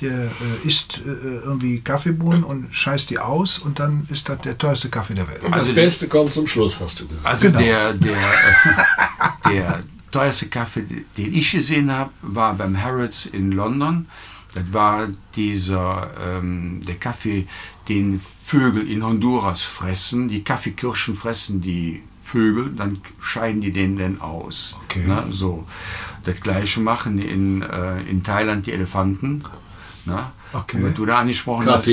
[0.00, 1.10] der äh, isst äh,
[1.44, 5.40] irgendwie Kaffeebohnen und scheißt die aus und dann ist das der teuerste Kaffee der Welt.
[5.42, 7.26] Das Also- Beste kommt zum Schluss, hast du gesagt.
[7.26, 7.58] Also Genau.
[7.58, 14.06] der, der, äh, der teuerste Kaffee, den ich gesehen habe, war beim Harrods in London.
[14.54, 17.46] Das war dieser, ähm, der Kaffee,
[17.88, 20.28] den Vögel in Honduras fressen.
[20.28, 24.76] Die Kaffeekirschen fressen die Vögel, dann scheiden die den dann aus.
[24.84, 25.06] Okay.
[25.06, 25.66] Ne, so.
[26.24, 29.44] Das gleiche machen in, äh, in Thailand die Elefanten.
[30.04, 30.30] Ne?
[30.52, 30.78] Okay.
[30.78, 31.86] Und was du da angesprochen hast.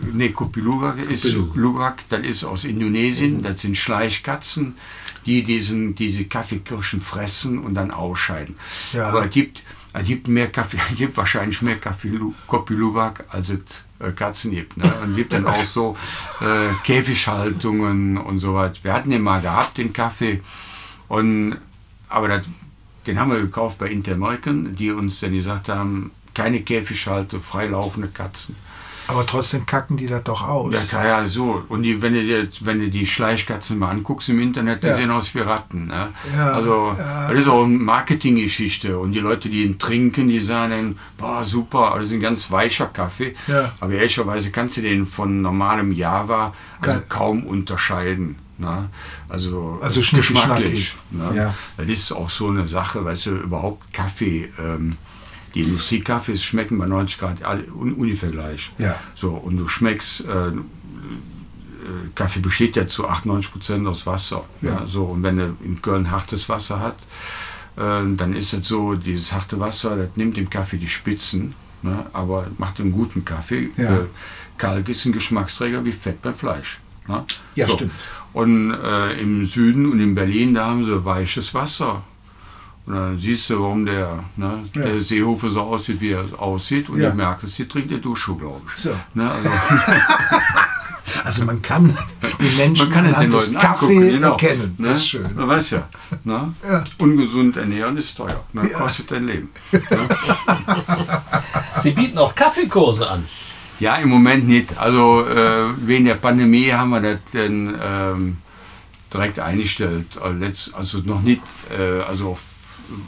[0.00, 0.16] Kapiluga.
[0.16, 1.32] Nee, Kopilugak ist.
[1.54, 4.74] Lugak, das ist aus Indonesien, das sind Schleichkatzen,
[5.26, 8.56] die diesen, diese Kaffeekirschen fressen und dann ausscheiden.
[8.92, 9.08] Ja.
[9.08, 13.60] Aber es gibt, es gibt, mehr Kaffee, es gibt wahrscheinlich mehr Kaffee- Kopilugak, als es
[13.98, 14.76] äh, Katzen gibt.
[14.76, 14.92] Ne?
[15.02, 15.96] Und es gibt dann auch so
[16.40, 18.82] äh, Käfighaltungen und so was.
[18.82, 20.40] Wir hatten den mal gehabt, den Kaffee,
[21.08, 21.56] und,
[22.08, 22.46] aber das,
[23.06, 28.54] den haben wir gekauft bei Interamerican, die uns dann gesagt haben, keine Käfighalte, freilaufende Katzen.
[29.10, 30.72] Aber trotzdem kacken die das doch aus.
[30.92, 31.62] Ja, ja, so.
[31.68, 34.94] Und die, wenn, du dir, wenn du die Schleichkatzen mal anguckst im Internet, die Ja.
[34.94, 35.86] sehen aus wie Ratten.
[35.88, 36.08] Ne?
[36.36, 37.28] Ja, also, ja.
[37.28, 38.98] das ist auch eine Marketinggeschichte.
[38.98, 42.50] Und die Leute, die ihn trinken, die sagen dann, boah, super, das ist ein ganz
[42.50, 43.34] weicher Kaffee.
[43.46, 43.72] Ja.
[43.80, 48.36] Aber ehrlicherweise kannst du den von normalem Java also kaum unterscheiden.
[48.58, 48.88] Ne?
[49.28, 50.94] Also, Also schnicki geschmacklich.
[51.10, 51.32] Ne?
[51.34, 51.54] Ja.
[51.78, 54.50] Das ist auch so eine Sache, weißt du, überhaupt Kaffee.
[54.58, 54.96] Ähm,
[55.54, 58.72] die Industriekaffees schmecken bei 90 Grad alle un ungefähr gleich.
[58.78, 58.96] Ja.
[59.14, 60.52] So, und du schmeckst, äh, äh,
[62.14, 64.44] Kaffee besteht ja zu 98 Prozent aus Wasser.
[64.62, 64.86] Ja.
[64.86, 66.98] so, und wenn er in Köln hartes Wasser hat,
[67.76, 72.06] äh, dann ist es so, dieses harte Wasser, das nimmt dem Kaffee die Spitzen, ne,
[72.12, 73.70] aber macht einen guten Kaffee.
[73.76, 74.00] Ja.
[74.00, 74.06] Äh,
[74.58, 76.80] Kalk ist ein Geschmacksträger wie Fett beim Fleisch.
[77.08, 77.24] Ne?
[77.54, 77.92] Ja, stimmt.
[78.32, 82.04] Und äh, im Süden und in Berlin, da haben sie weiches Wasser.
[82.90, 84.82] Und dann siehst du, warum der, ne, Ja.
[84.82, 86.88] der Seehofer so aussieht, wie er aussieht.
[86.88, 87.10] Und Ja.
[87.10, 88.82] du merkst, die trinkt der Dusche, glaube ich.
[88.82, 88.90] So.
[89.14, 89.48] Ne, also,
[91.24, 91.96] Also man kann
[92.40, 94.30] die Menschen man kann den des Leuten Kaffee angucken, genau.
[94.32, 94.74] erkennen.
[94.78, 94.88] Ne?
[94.88, 95.34] Das ist schön.
[95.34, 95.88] Man weiß ja,
[96.24, 96.54] ne?
[96.68, 96.84] Ja.
[96.98, 98.44] ungesund ernähren ist teuer.
[98.52, 98.68] Ne?
[98.70, 98.78] Ja.
[98.78, 99.48] Kostet dein Leben.
[101.78, 103.26] Sie bieten auch Kaffeekurse an.
[103.80, 104.78] Ja, im Moment nicht.
[104.78, 108.36] Also äh, wegen der Pandemie haben wir das dann ähm,
[109.12, 110.06] direkt eingestellt.
[110.22, 111.42] Also, letzt, also noch nicht,
[111.76, 112.40] äh, also f-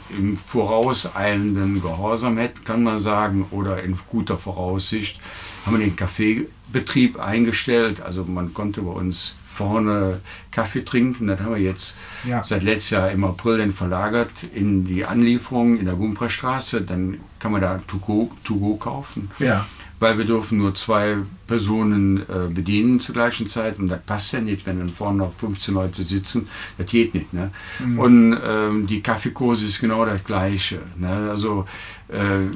[0.09, 5.19] im vorauseilenden Gehorsam hätte, kann man sagen, oder in guter Voraussicht
[5.65, 8.01] haben wir den Kaffeebetrieb eingestellt.
[8.01, 11.27] Also man konnte bei uns vorne Kaffee trinken.
[11.27, 12.43] Das haben wir jetzt Ja.
[12.43, 16.81] seit letztes Jahr im April dann verlagert in die Anlieferung in der Gumprestraße.
[16.81, 19.65] Dann kann man da To-Go to go kaufen Ja.
[20.03, 21.15] Weil wir dürfen nur zwei
[21.47, 25.33] Personen äh, bedienen zur gleichen Zeit und das passt ja nicht, wenn dann vorne noch
[25.33, 27.33] 15 Leute sitzen, das geht nicht.
[27.33, 27.51] Ne?
[27.97, 30.81] Und ähm, die Kaffeekurse ist genau das Gleiche.
[30.97, 31.29] Ne?
[31.31, 31.65] Also
[32.09, 32.47] äh,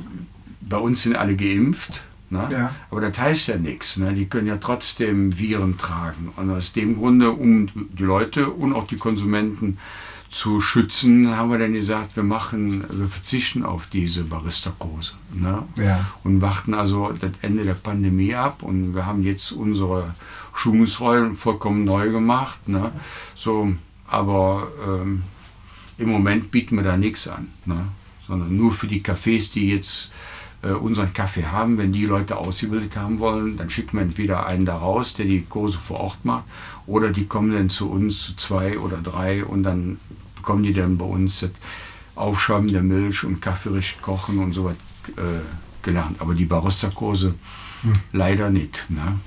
[0.60, 2.50] bei uns sind alle geimpft, ne?
[2.52, 2.76] Ja.
[2.92, 3.96] aber das heißt ja nichts.
[3.96, 4.14] Ne?
[4.14, 8.88] Die können ja trotzdem Viren tragen und aus dem Grunde, um die Leute und auch
[8.88, 9.78] die Konsumenten
[10.30, 15.13] zu schützen, haben wir dann gesagt, wir machen, wir verzichten auf diese Barista-Kurse.
[15.34, 15.63] Ne?
[15.78, 16.06] Ja.
[16.24, 20.13] und warten also das Ende der Pandemie ab und wir haben jetzt unsere
[20.54, 22.68] Schulungsrollen vollkommen neu gemacht.
[22.68, 22.92] Ne?
[23.36, 23.74] So,
[24.08, 25.24] aber ähm,
[25.98, 27.88] im Moment bieten wir da nichts an, ne?
[28.28, 30.12] sondern nur für die Cafés, die jetzt
[30.62, 31.78] äh, unseren Kaffee haben.
[31.78, 35.44] Wenn die Leute ausgebildet haben wollen, dann schicken wir entweder einen da raus, der die
[35.44, 36.46] Kurse vor Ort macht,
[36.88, 40.00] oder die kommen dann zu uns, zu zwei oder drei, und dann
[40.36, 41.52] bekommen die dann bei uns das
[42.15, 44.73] Aufschäumen der Milch und Kaffee richtig kochen und so was
[45.17, 45.41] äh,
[45.84, 46.19] gelernt.
[46.19, 47.36] Aber die Barista-Kurse
[48.12, 48.86] leider nicht.
[48.89, 49.19] Ne?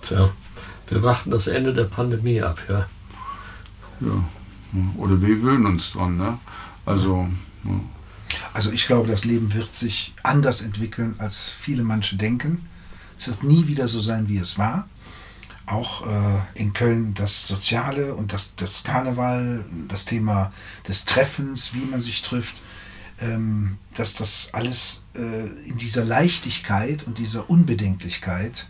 [0.00, 0.30] Tja,
[0.88, 2.86] wir warten das Ende der Pandemie ab, ja.
[4.00, 4.24] Ja.
[4.96, 6.16] Oder wir gewöhnen uns dran.
[6.16, 6.38] Ne?
[6.84, 7.28] Also,
[7.64, 7.80] ja.
[8.52, 12.66] Also ich glaube, das Leben wird sich anders entwickeln, als viele manche denken.
[13.18, 14.88] Es wird nie wieder so sein, wie es war.
[15.66, 20.52] Auch äh, in Köln das Soziale und das, das Karneval, das Thema
[20.86, 22.62] des Treffens, wie man sich trifft,
[23.20, 28.66] ähm, dass das alles äh, in dieser Leichtigkeit und dieser Unbedenklichkeit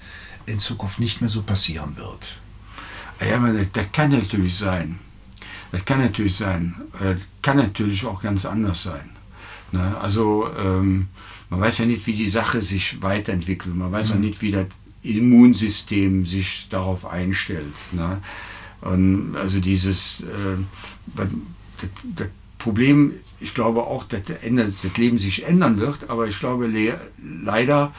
[0.47, 2.41] in Zukunft nicht mehr so passieren wird.
[3.21, 4.99] Ja, aber das, das kann natürlich sein.
[5.73, 6.75] Das kann natürlich sein.
[7.01, 9.11] Äh, kann natürlich auch ganz anders sein.
[9.73, 9.99] Ne?
[9.99, 11.09] Also ähm,
[11.51, 13.75] man weiß ja nicht, wie die Sache sich weiterentwickelt.
[13.75, 14.67] Man weiß auch nicht, wie das
[15.05, 17.75] Immunsystem sich darauf einstellt.
[17.93, 18.21] Ne?
[18.81, 20.57] Und also dieses äh,
[21.14, 26.99] das, Problem, ich glaube auch, dass das Leben sich ändern wird, aber ich glaube le
[27.43, 27.93] leider,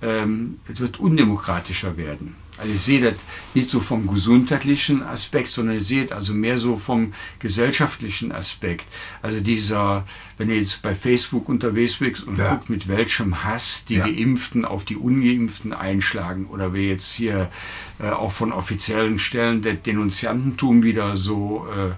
[0.00, 2.34] ähm, es wird undemokratischer werden.
[2.58, 3.14] Also ich sehe das
[3.54, 8.86] nicht so vom gesundheitlichen Aspekt, sondern ich sehe es also mehr so vom gesellschaftlichen Aspekt.
[9.22, 10.06] Also dieser,
[10.38, 12.50] wenn ihr jetzt bei Facebook unterwegs bist und Ja.
[12.54, 14.04] guckt, mit welchem Hass die Ja.
[14.06, 17.50] Geimpften auf die Ungeimpften einschlagen oder wir jetzt hier
[17.98, 21.94] äh, auch von offiziellen Stellen der Denunziantentum wieder so äh,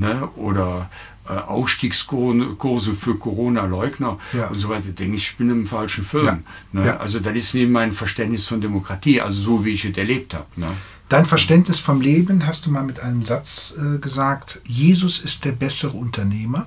[0.00, 0.90] ne, oder
[1.28, 4.48] äh, Ausstiegskurse für Corona-Leugner Ja.
[4.48, 6.26] und so weiter, denke ich, ich bin im falschen Film.
[6.26, 6.38] Ja.
[6.72, 6.86] Ne?
[6.86, 6.96] Ja.
[6.98, 10.46] Also das ist nicht mein Verständnis von Demokratie, also so wie ich es erlebt habe.
[10.56, 10.68] Ne?
[11.08, 15.52] Dein Verständnis vom Leben hast du mal mit einem Satz äh, gesagt, Jesus ist der
[15.52, 16.66] bessere Unternehmer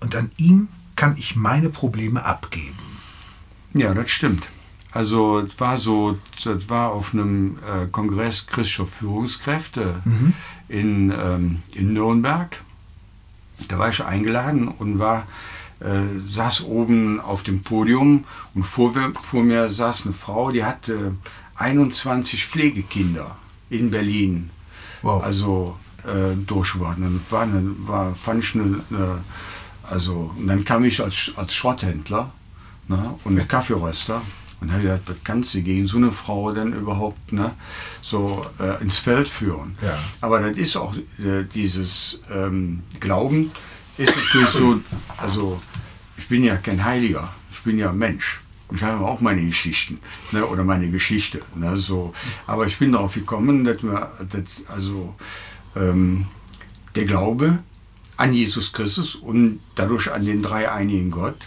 [0.00, 2.78] und an ihm kann ich meine Probleme abgeben.
[3.74, 4.48] Ja, das stimmt.
[4.92, 10.02] Also es war so, das war auf einem äh, Kongress christlicher Führungskräfte
[10.68, 12.60] in, ähm, in Nürnberg.
[13.68, 15.26] Da war ich eingeladen und war,
[15.80, 20.64] äh, saß oben auf dem Podium und vor, mir- vor mir saß eine Frau, die
[20.64, 21.14] hatte
[21.56, 23.36] 21 Pflegekinder
[23.70, 24.50] in Berlin.
[25.02, 25.22] Wow.
[25.22, 27.20] Also äh, durchgeworden.
[27.30, 29.18] War, eine, war fand ich eine, eine
[29.82, 32.30] also und dann kam ich als, als Schrotthändler
[32.88, 34.22] ne, und Kaffeeröster
[34.60, 37.52] und habe gedacht, was kannst du gegen so eine Frau denn überhaupt ne,
[38.02, 39.76] so äh, ins Feld führen?
[39.82, 39.98] Ja.
[40.20, 43.50] Aber das ist auch äh, dieses ähm, Glauben
[43.96, 44.80] ist natürlich so,
[45.18, 45.62] also
[46.16, 48.40] ich bin ja kein Heiliger, ich bin ja Mensch.
[48.72, 49.98] Ich habe auch meine Geschichten
[50.30, 51.42] ne, oder meine Geschichte.
[51.56, 52.14] Ne, so.
[52.46, 55.14] Aber ich bin darauf gekommen, dass wir, dass, also
[55.74, 56.26] ähm,
[56.94, 57.58] der Glaube
[58.16, 61.38] an Jesus Christus und dadurch an den dreieinigen Gott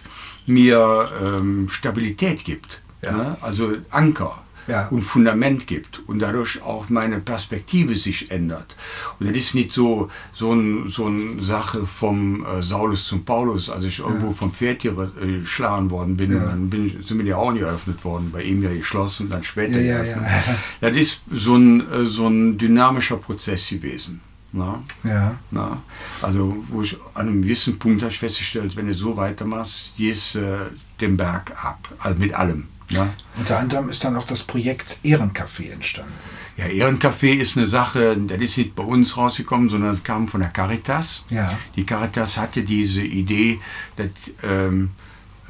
[0.46, 2.83] mir ähm, Stabilität gibt.
[3.04, 3.12] Ja.
[3.12, 3.38] Ne?
[3.42, 4.88] Also Anker Ja.
[4.90, 8.78] und Fundament gibt und dadurch auch meine Perspektive sich ändert.
[9.20, 13.70] Und das ist nicht so, so, ein, so eine Sache vom äh, Saulus zum Paulus,
[13.70, 17.18] als ich irgendwo vom Pferd hier äh, geschlagen worden bin, und dann bin ich, sind
[17.18, 20.28] mir die Augen geöffnet worden, bei ihm ja geschlossen, dann später Ja, ja, geöffnet.
[20.82, 20.90] ja.
[20.90, 24.22] Das ist so ein, äh, so ein dynamischer Prozess gewesen.
[24.54, 24.76] Ne?
[25.04, 25.36] Ja.
[25.52, 25.82] Na,
[26.22, 30.36] also wo ich an einem gewissen Punkt habe ich festgestellt, wenn du so weitermachst, gehst
[30.36, 30.58] äh,
[31.02, 32.68] den Berg ab, also mit allem.
[32.90, 33.10] Ne?
[33.38, 36.14] Unter anderem ist dann auch das Projekt Ehrencafé entstanden.
[36.58, 40.52] Ja, Ehrencafé ist eine Sache, das ist nicht bei uns rausgekommen, sondern kam von der
[40.52, 41.26] Caritas.
[41.30, 41.58] Ja.
[41.76, 43.60] Die Caritas hatte diese Idee,
[43.96, 44.08] dass,
[44.44, 44.92] ähm,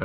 [0.00, 0.04] äh,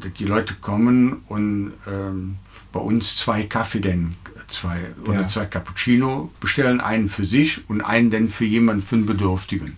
[0.00, 2.36] dass die Leute kommen und ähm,
[2.72, 4.14] bei uns zwei Kaffee denn
[4.48, 5.28] zwei oder Ja.
[5.28, 9.76] zwei Cappuccino bestellen, einen für sich und einen dann für jemanden, für einen Bedürftigen.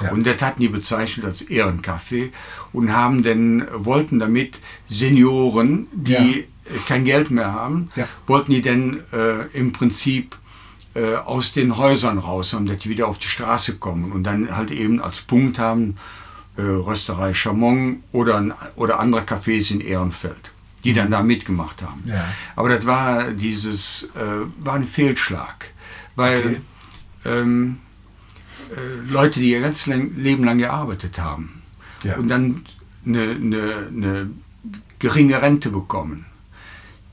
[0.00, 0.12] Ja.
[0.12, 2.30] Und das hatten die bezeichnet als Ehrencafé
[2.72, 6.78] und haben dann, wollten damit Senioren, die Ja.
[6.86, 8.06] kein Geld mehr haben, Ja.
[8.26, 10.36] wollten die dann äh, im Prinzip
[10.94, 14.54] äh, aus den Häusern raus haben, dass die wieder auf die Straße kommen und dann
[14.54, 15.96] halt eben als Punkt haben,
[16.56, 20.50] äh, Rösterei Chamon oder, oder andere Cafés in Ehrenfeld,
[20.84, 22.02] die dann da mitgemacht haben.
[22.06, 22.24] Ja.
[22.56, 25.70] Aber das war dieses, äh, war ein Fehlschlag,
[26.14, 26.60] weil Okay.
[27.24, 27.78] ähm,
[28.70, 31.61] äh, Leute, die ihr ganzes Leben lang gearbeitet haben
[32.04, 32.16] Ja.
[32.16, 32.64] und dann
[33.06, 34.30] eine, eine, eine
[34.98, 36.26] geringe Rente bekommen,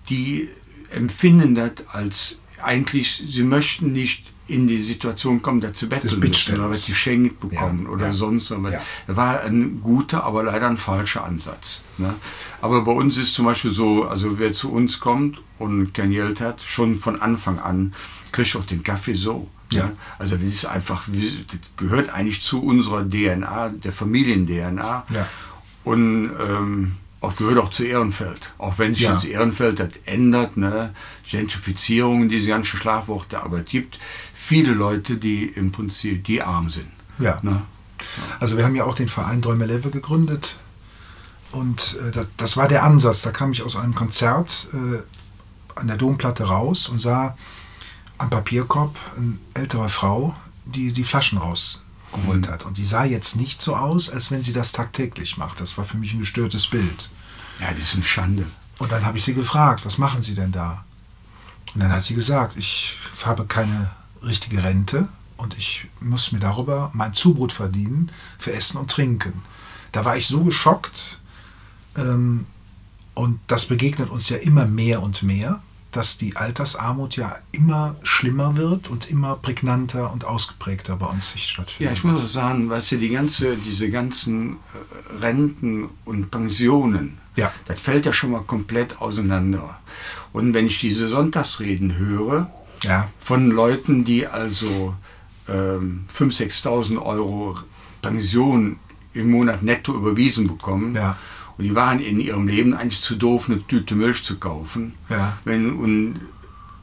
[0.09, 0.49] die
[0.91, 6.55] empfinden das als eigentlich, sie möchten nicht in die Situation kommen, dass sie betteln müssen
[6.55, 8.73] oder was geschenkt bekommen Ja, oder ja, sonst was.
[8.73, 8.81] ja.
[9.07, 11.83] Das war ein guter, aber leider ein falscher Ansatz.
[11.97, 12.15] Ne?
[12.61, 16.41] Aber bei uns ist zum Beispiel so, also wer zu uns kommt und kein Geld
[16.41, 17.93] hat, schon von Anfang an
[18.31, 19.47] kriegt auch den Kaffee so.
[19.71, 19.91] Ja.
[20.17, 25.05] Also das ist einfach, das gehört eigentlich zu unserer DNA, der Familien-DNA.
[25.09, 25.27] Ja.
[25.83, 28.51] Und ähm, auch gehört auch zu Ehrenfeld.
[28.57, 29.13] Auch wenn sich Ja.
[29.13, 30.93] jetzt Ehrenfeld das ändert, ne?
[31.29, 33.99] Gentrifizierung, diese ganzen Schlagworte, aber es gibt
[34.33, 36.87] viele Leute, die im Prinzip, die arm sind.
[37.19, 37.39] Ja.
[37.41, 37.61] Ne?
[38.39, 40.55] Also wir haben ja auch den Verein Däumeleve gegründet
[41.51, 43.21] und äh, das, das war der Ansatz.
[43.21, 44.99] Da kam ich aus einem Konzert äh,
[45.79, 47.37] an der Domplatte raus und sah
[48.19, 52.65] am Papierkorb eine ältere Frau, die die Flaschen rausgeholt hat.
[52.65, 55.59] Und die sah jetzt nicht so aus, als wenn sie das tagtäglich macht.
[55.59, 57.09] Das war für mich ein gestörtes Bild.
[57.59, 58.45] Ja, das ist eine Schande.
[58.77, 60.85] Und dann habe ich sie gefragt, was machen Sie denn da?
[61.73, 63.91] Und dann hat sie gesagt, ich habe keine
[64.23, 69.43] richtige Rente und ich muss mir darüber mein Zubrot verdienen für Essen und Trinken.
[69.91, 71.19] Da war ich so geschockt
[71.95, 72.47] ähm,
[73.13, 78.55] und das begegnet uns ja immer mehr und mehr, dass die Altersarmut ja immer schlimmer
[78.57, 81.97] wird und immer prägnanter und ausgeprägter bei uns sich Ja, stattfindet.
[81.97, 87.51] ich muss auch sagen, weißt du, die ganze, diese ganzen äh, Renten und Pensionen, Ja.
[87.65, 89.79] das fällt ja schon mal komplett auseinander.
[90.31, 92.51] Und wenn ich diese Sonntagsreden höre,
[92.83, 93.09] Ja.
[93.19, 94.93] von Leuten, die also
[95.47, 97.57] ähm, 5.000, 6.000 Euro
[98.03, 98.77] Pension
[99.13, 100.93] im Monat netto überwiesen bekommen.
[100.93, 101.17] Ja.
[101.59, 104.93] Und die waren in ihrem Leben eigentlich zu doof, eine Tüte Milch zu kaufen.
[105.09, 105.37] Ja.
[105.43, 106.21] Wenn, und,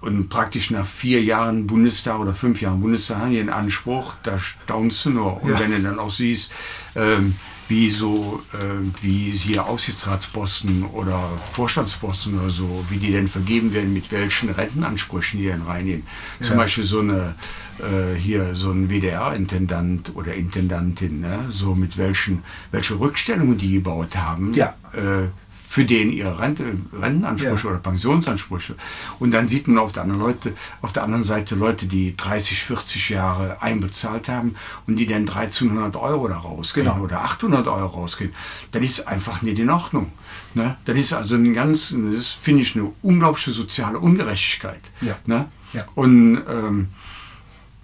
[0.03, 4.39] und praktisch nach vier Jahren Bundestag oder fünf Jahren Bundestag haben die einen Anspruch, da
[4.39, 5.43] staunst du nur.
[5.43, 5.61] Und Ja.
[5.61, 6.53] wenn du dann auch siehst,
[6.95, 7.37] ähm,
[7.69, 11.19] wie so, äh, wie hier Aufsichtsratsposten oder
[11.53, 16.07] Vorstandsposten oder so, wie die denn vergeben werden, mit welchen Rentenansprüchen die denn reingehen.
[16.41, 16.63] Zum Ja.
[16.63, 17.35] Beispiel so eine,
[17.79, 21.47] äh, hier so ein WDR-Intendant oder Intendantin, ne?
[21.51, 24.55] so mit welchen, welche Rückstellungen die gebaut haben.
[24.55, 24.75] Ja.
[24.93, 25.29] Äh,
[25.77, 26.65] für den ihre Rente,
[26.99, 27.71] Rentenansprüche Ja.
[27.73, 28.77] oder Pensionsansprüche.
[29.19, 32.63] Und dann sieht man auf der, anderen Leute, auf der anderen Seite Leute, die 30,
[32.63, 34.55] 40 Jahre einbezahlt haben
[34.87, 37.05] und die dann 1300 Euro da rauskriegen Genau.
[37.05, 38.35] oder 800 Euro rauskriegen.
[38.73, 40.13] Das ist einfach nicht in Ordnung.
[40.55, 40.79] Ne?
[40.87, 44.81] Das ist also ein ganz, das finde ich eine unglaubliche soziale Ungerechtigkeit.
[45.03, 45.17] Ja.
[45.27, 45.45] Ne?
[45.75, 45.85] Ja.
[45.95, 46.89] Und, ähm,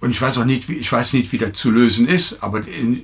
[0.00, 2.66] und ich weiß auch nicht, wie, ich weiß nicht, wie das zu lösen ist, aber
[2.66, 3.02] in,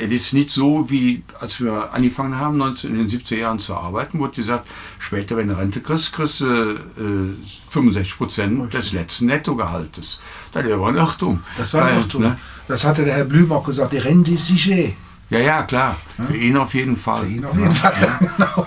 [0.00, 3.74] es ist nicht so, wie als wir angefangen haben, 19, in den 70er Jahren zu
[3.74, 9.26] arbeiten, wurde gesagt, später, wenn du Rente kriegst, kriegst du äh, 65 Prozent des letzten
[9.26, 10.20] Nettogehaltes.
[10.52, 11.40] Das ist aber ein Irrtum.
[11.58, 12.22] Das war ein Irrtum.
[12.22, 12.38] ne?
[12.68, 14.92] Das hatte der Herr Blüm auch gesagt, die Rente ist sicher.
[15.30, 15.96] Ja, ja, klar.
[16.26, 17.24] Für ihn auf jeden Fall.
[17.24, 18.66] Für ihn auf jeden Fall, genau.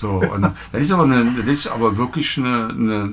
[0.00, 0.42] So, und
[0.72, 3.10] das ist aber, eine, das ist aber wirklich eine, eine,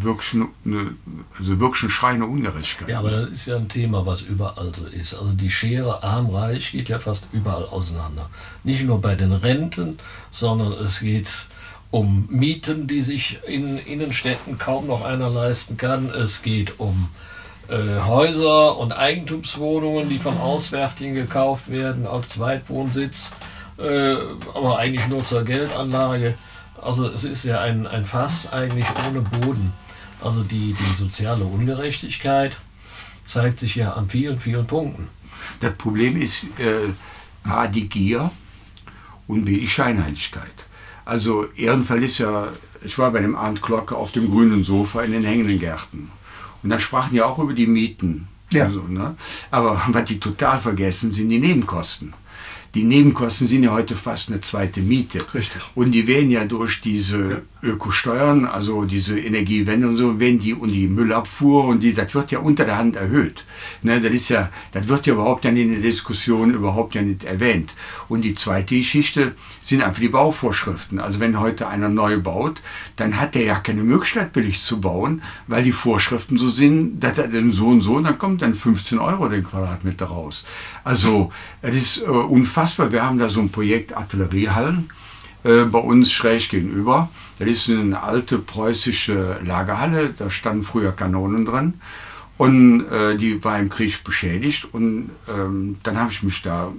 [0.00, 0.94] wirklich eine,
[1.38, 2.88] also wirklich eine schreiende Ungerechtigkeit.
[2.88, 5.14] Ja, aber das ist ja ein Thema, was überall so ist.
[5.14, 8.30] Also die Schere arm-reich geht ja fast überall auseinander.
[8.64, 9.98] Nicht nur bei den Renten,
[10.30, 11.28] sondern es geht
[11.90, 16.10] um Mieten, die sich in Innenstädten kaum noch einer leisten kann.
[16.10, 17.08] Es geht um
[17.68, 23.32] äh, Häuser und Eigentumswohnungen, die von Auswärtigen gekauft werden als Zweitwohnsitz,
[23.78, 24.16] äh,
[24.54, 26.34] aber eigentlich nur zur Geldanlage.
[26.80, 29.72] Also es ist ja ein, ein Fass eigentlich ohne Boden.
[30.22, 32.56] Also die, die soziale Ungerechtigkeit
[33.24, 35.08] zeigt sich ja an vielen, vielen Punkten.
[35.60, 38.30] Das Problem ist äh, A, die Gier
[39.26, 40.66] und B, die Scheinheiligkeit.
[41.04, 42.48] Also Ehrenfeld ist ja,
[42.82, 46.10] ich war bei dem Arndt Glocke auf dem grünen Sofa in den hängenden Gärten.
[46.62, 48.28] Und dann sprachen die auch über die Mieten.
[48.52, 48.64] Ja.
[48.64, 49.16] Also, ne?
[49.50, 52.14] Aber was die total vergessen, sind die Nebenkosten.
[52.78, 55.18] Die Nebenkosten sind ja heute fast eine zweite Miete.
[55.34, 55.60] Richtig.
[55.74, 60.70] Und die werden ja durch diese Ökosteuern, also diese Energiewende und so, werden die und
[60.70, 63.44] die Müllabfuhr und die, das wird ja unter der Hand erhöht.
[63.82, 67.24] Ne, das ist ja, das wird ja überhaupt dann in der Diskussion überhaupt ja nicht
[67.24, 67.74] erwähnt.
[68.08, 71.00] Und die zweite Geschichte sind einfach die Bauvorschriften.
[71.00, 72.62] Also wenn heute einer neu baut,
[72.94, 77.18] dann hat der ja keine Möglichkeit billig zu bauen, weil die Vorschriften so sind, dass
[77.18, 80.46] er dann so und so, und dann kommt dann 15 Euro den Quadratmeter raus.
[80.84, 82.67] Also, es ist äh, unfassbar.
[82.76, 84.90] Wir haben da so ein Projekt Artilleriehallen
[85.44, 87.08] äh, bei uns schräg gegenüber.
[87.38, 91.74] Das ist eine alte preußische Lagerhalle, da standen früher Kanonen drin.
[92.36, 96.72] Und äh, die war im Krieg beschädigt und ähm, dann habe ich mich da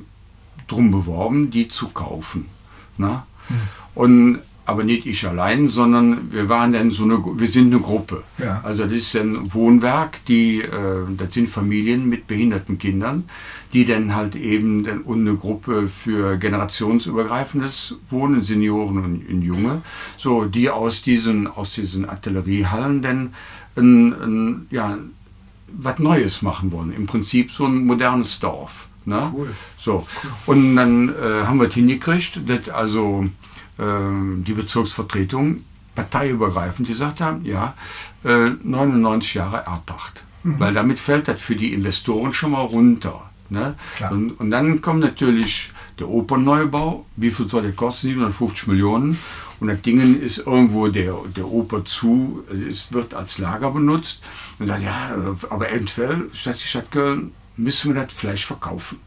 [0.67, 2.45] drum beworben, die zu kaufen.
[2.97, 3.23] Ne?
[3.95, 4.39] Und
[4.69, 8.23] aber nicht ich allein, sondern wir waren dann so eine, wir sind eine Gruppe.
[8.37, 8.61] Ja.
[8.63, 10.69] Also das ist ein Wohnwerk, die, äh,
[11.17, 13.25] das sind Familien mit behinderten Kindern,
[13.73, 19.81] die dann halt eben dann, eine Gruppe für generationsübergreifendes Wohnen, Senioren und, Junge,
[20.17, 23.33] so die aus diesen, aus diesen Artilleriehallen dann
[23.75, 24.97] ein, ein, ja,
[25.67, 26.93] was Neues machen wollen.
[26.93, 28.87] Im Prinzip so ein modernes Dorf.
[29.05, 29.31] Ne?
[29.33, 29.49] Cool.
[29.77, 30.07] So.
[30.45, 33.25] Und dann äh, haben wir es hingekriegt, dass also
[33.79, 35.63] ähm, die Bezirksvertretung
[35.95, 37.73] parteiübergreifend gesagt haben, ja,
[38.23, 40.23] äh, 99 Jahre Erbpacht.
[40.43, 43.29] Weil damit fällt das für die Investoren schon mal runter.
[43.49, 43.75] Ne?
[44.09, 47.05] Und, und dann kommt natürlich der Opernneubau.
[47.17, 48.07] Wie viel soll der kosten?
[48.07, 49.19] 750 Millionen.
[49.59, 54.23] Und das Ding ist irgendwo der, der Oper zu, es wird als Lager benutzt.
[54.59, 55.11] Und dann, ja,
[55.49, 58.99] aber eventuell, Stadt, die Stadt Köln, müssen wir das vielleicht verkaufen.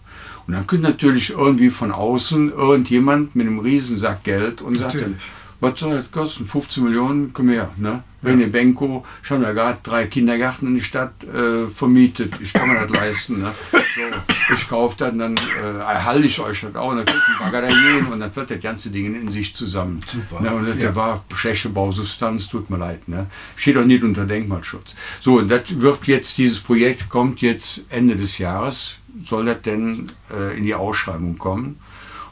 [0.46, 5.00] Und dann könnte natürlich irgendwie von außen irgendjemand mit einem Riesensack Geld und sagt, dann,
[5.02, 5.22] Natürlich.
[5.60, 6.46] was soll das kosten?
[6.46, 7.70] 15 Millionen, komm her.
[7.76, 8.02] Ne?
[8.24, 12.32] René Benko, schon da gerade drei Kindergärten in die Stadt äh, vermietet.
[12.40, 13.40] Ich kann mir das leisten.
[13.42, 13.52] Ne?
[13.72, 16.90] So, ich kaufe das, dann äh, erhalte ich euch das auch.
[16.92, 20.00] Und dann kriegt ein Bagger dahin und dann fällt das ganze Ding in sich zusammen.
[20.06, 20.40] Super.
[20.40, 20.52] Ne?
[20.54, 20.94] Und das Ja.
[20.94, 23.08] war schlechte Bausubstanz, tut mir leid.
[23.08, 23.26] Ne?
[23.56, 24.94] Steht auch nicht unter Denkmalschutz.
[25.20, 30.08] So, und das wird jetzt, dieses Projekt kommt jetzt Ende des Jahres, soll das denn
[30.34, 31.64] äh, in die Ausschreibung kommen.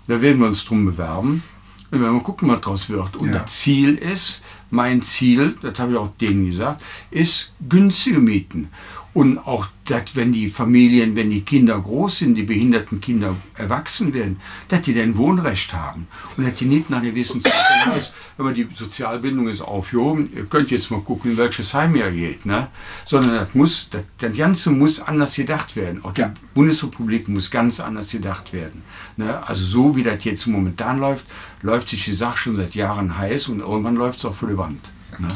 [0.06, 1.42] Und da werden wir uns drum bewerben.
[1.90, 3.16] Und wenn wir gucken, was daraus wird.
[3.16, 3.40] Und Ja.
[3.40, 8.68] das Ziel ist, mein Ziel, das habe ich auch denen gesagt, ist günstige Mieten.
[9.12, 14.14] Und auch, dass wenn die Familien, wenn die Kinder groß sind, die behinderten Kinder erwachsen
[14.14, 16.06] werden, dass die dann Wohnrecht haben.
[16.36, 20.30] Und dass die nicht nach gewissen Zeit dann heißt, wenn man die Sozialbindung ist aufgehoben,
[20.34, 22.46] ihr könnt jetzt mal gucken, in welches Heim ihr geht.
[22.46, 22.68] Ne?
[23.04, 26.04] Sondern das muss, das, das Ganze muss anders gedacht werden.
[26.04, 26.32] Auch die Ja.
[26.54, 28.82] Bundesrepublik muss ganz anders gedacht werden.
[29.16, 29.44] Ne?
[29.46, 31.26] Also so wie das jetzt momentan läuft,
[31.62, 34.56] läuft sich die Sache schon seit Jahren heiß und irgendwann läuft es auch vor die
[34.56, 34.80] Wand.
[35.18, 35.28] Ne?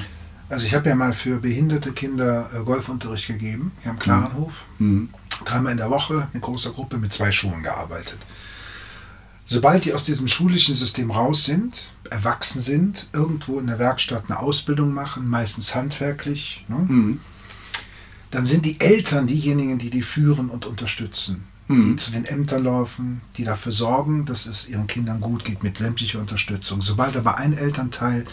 [0.49, 4.65] Also ich habe ja mal für behinderte Kinder äh, Golfunterricht gegeben, hier am Klarenhof.
[4.79, 5.09] Mhm.
[5.45, 8.19] Dreimal in der Woche, eine große Gruppe mit zwei Schulen gearbeitet.
[9.47, 14.39] Sobald die aus diesem schulischen System raus sind, erwachsen sind, irgendwo in der Werkstatt eine
[14.39, 17.19] Ausbildung machen, meistens handwerklich, ne?
[18.31, 21.45] dann sind die Eltern diejenigen, die die führen und unterstützen.
[21.69, 25.79] Die zu den Ämtern laufen, die dafür sorgen, dass es ihren Kindern gut geht mit
[25.79, 26.83] sämtlicher Unterstützung.
[26.83, 28.27] Sobald aber ein Elternteil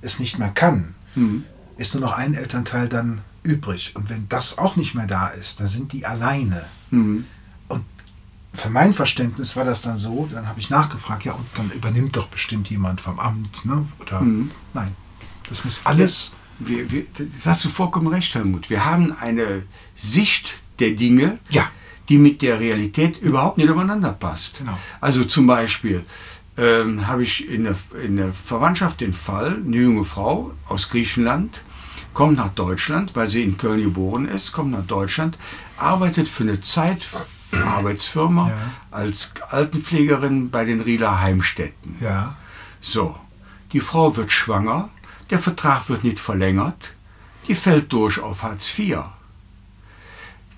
[0.00, 0.94] es nicht mehr kann,
[1.76, 3.92] ist nur noch ein Elternteil dann übrig.
[3.94, 6.64] Und wenn das auch nicht mehr da ist, dann sind die alleine.
[6.90, 7.84] Und
[8.52, 12.16] für mein Verständnis war das dann so, dann habe ich nachgefragt, ja, und dann übernimmt
[12.16, 13.84] doch bestimmt jemand vom Amt, ne?
[14.00, 14.20] Oder
[14.74, 14.94] nein.
[15.48, 16.32] Das muss alles.
[16.60, 18.70] Wir, wir, das hast du vollkommen recht, Helmut.
[18.70, 19.64] Wir haben eine
[19.96, 21.68] Sicht der Dinge, Ja.
[22.08, 24.58] die mit der Realität überhaupt nicht übereinander passt.
[24.58, 24.78] Genau.
[25.00, 26.04] Also zum Beispiel
[26.56, 31.62] ähm, habe ich in der, in der Verwandtschaft den Fall, eine junge Frau aus Griechenland,
[32.12, 35.36] kommt nach Deutschland, weil sie in Köln geboren ist, kommt nach Deutschland,
[35.76, 38.56] arbeitet für eine Zeitarbeitsfirma Ja.
[38.90, 41.96] als Altenpflegerin bei den Rieler Heimstätten.
[42.00, 42.36] Ja.
[42.80, 43.16] So,
[43.72, 44.90] die Frau wird schwanger,
[45.30, 46.94] der Vertrag wird nicht verlängert,
[47.48, 48.98] die fällt durch auf Hartz IV.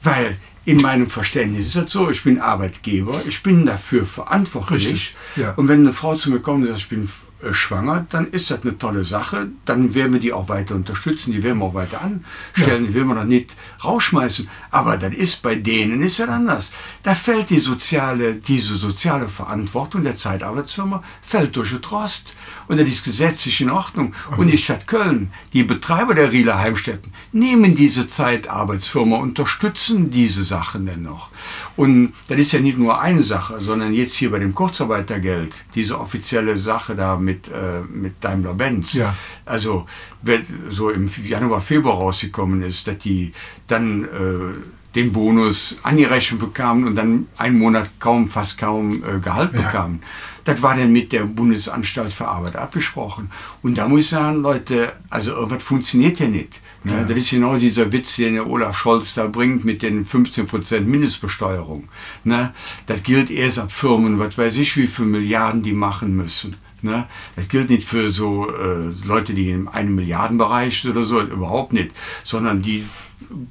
[0.03, 0.37] Weil
[0.67, 4.89] in meinem Verständnis ist das so, ich bin Arbeitgeber, ich bin dafür verantwortlich.
[4.89, 5.53] Richtig, ja.
[5.53, 7.09] Und wenn eine Frau zu mir kommt und sagt, ich bin
[7.53, 9.49] schwanger, dann ist das eine tolle Sache.
[9.65, 13.09] Dann werden wir die auch weiter unterstützen, die werden wir auch weiter anstellen, die werden
[13.09, 14.49] wir noch nicht rausschmeißen.
[14.71, 16.73] Aber dann ist bei denen ist das anders.
[17.03, 22.37] Da fällt die soziale, diese soziale Verantwortung der Zeitarbeitsfirma fällt durch den Trost.
[22.69, 24.15] Und das ist gesetzlich in Ordnung.
[24.37, 30.87] Und die Stadt Köln, die Betreiber der Rieler Heimstätten, nehmen diese Zeitarbeitsfirma, unterstützen diese Sachen
[30.87, 31.29] dennoch.
[31.77, 35.99] Und das ist ja nicht nur eine Sache, sondern jetzt hier bei dem Kurzarbeitergeld, diese
[36.01, 38.95] offizielle Sache da mit, äh, mit Daimler-Benz.
[38.95, 39.15] Ja.
[39.45, 39.87] Also,
[40.23, 43.33] wenn so im Januar, Februar rausgekommen ist, dass die
[43.67, 49.53] dann äh, den Bonus angerechnet bekamen und dann einen Monat kaum, fast kaum äh, Gehalt
[49.53, 49.61] Ja.
[49.63, 50.01] bekamen.
[50.47, 53.31] Das war dann mit der Bundesanstalt für Arbeit abgesprochen.
[53.63, 56.61] Und da muss ich sagen, Leute, also irgendwas funktioniert ja nicht.
[56.85, 57.05] Ne?
[57.09, 61.89] Das ist genau dieser Witz, den der Olaf Scholz da bringt mit den 15% Mindestbesteuerung.
[62.23, 62.55] Ne?
[62.87, 66.55] Das gilt erst ab Firmen, was weiß ich, wie viele Milliarden die machen müssen.
[66.81, 67.07] Ne?
[67.35, 71.73] Das gilt nicht für so äh, Leute, die in einem Milliardenbereich sind oder so, überhaupt
[71.73, 71.91] nicht,
[72.23, 72.87] sondern die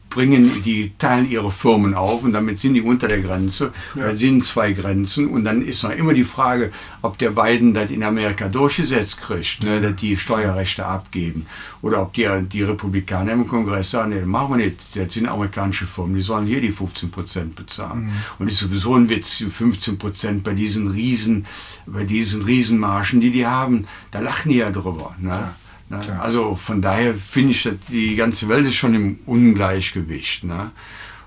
[0.09, 3.73] bringen, die teilen ihre Firmen auf und damit sind die unter der Grenze.
[3.95, 4.07] Ja.
[4.07, 7.89] Da sind zwei Grenzen und dann ist noch immer die Frage, ob der Biden das
[7.89, 11.47] in Amerika durchgesetzt kriegt, ne, dass die Steuerrechte abgeben
[11.81, 15.85] oder ob die, die Republikaner im Kongress sagen, nee, machen wir nicht, das sind amerikanische
[15.85, 18.11] Firmen, die sollen hier die 15 Prozent bezahlen.
[18.39, 21.45] Und ist sowieso ein Witz, die 15 Prozent bei diesen Riesen,
[21.85, 25.15] bei diesen Riesenmargen, die die haben, da lachen die ja drüber.
[25.19, 25.53] Ne?
[25.89, 26.19] Ne?
[26.19, 30.43] Also von daher finde ich, die ganze Welt ist schon im Ungleichgewicht.
[30.43, 30.71] Ne?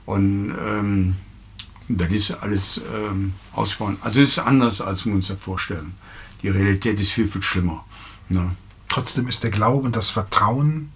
[0.06, 1.16] Und ähm,
[1.88, 3.98] das ist alles ähm, ausbauen.
[4.02, 5.94] Also es ist anders, als wir uns das vorstellen.
[6.42, 7.84] Die Realität ist viel, viel schlimmer.
[8.28, 8.50] Ne?
[8.88, 10.90] Trotzdem ist der Glaube und das Vertrauen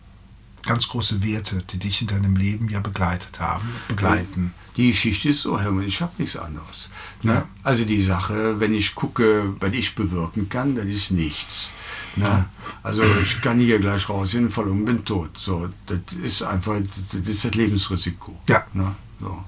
[0.65, 4.55] ganz große Werte, die dich in deinem Leben ja begleitet haben, begleiten.
[4.77, 6.91] Die Geschichte ist so, Helmut, ich habe nichts anderes.
[7.23, 7.35] Ne?
[7.35, 7.49] Ja.
[7.63, 11.73] Also die Sache, wenn ich gucke, was ich bewirken kann, das ist nichts.
[12.17, 12.47] Ne?
[12.83, 15.31] Also ich kann hier gleich raus hinfallen und bin tot.
[15.37, 16.77] So, das ist einfach,
[17.13, 18.39] das ist das Lebensrisiko.
[18.49, 18.65] Ja.
[18.75, 18.95] Ne?
[19.21, 19.39] So.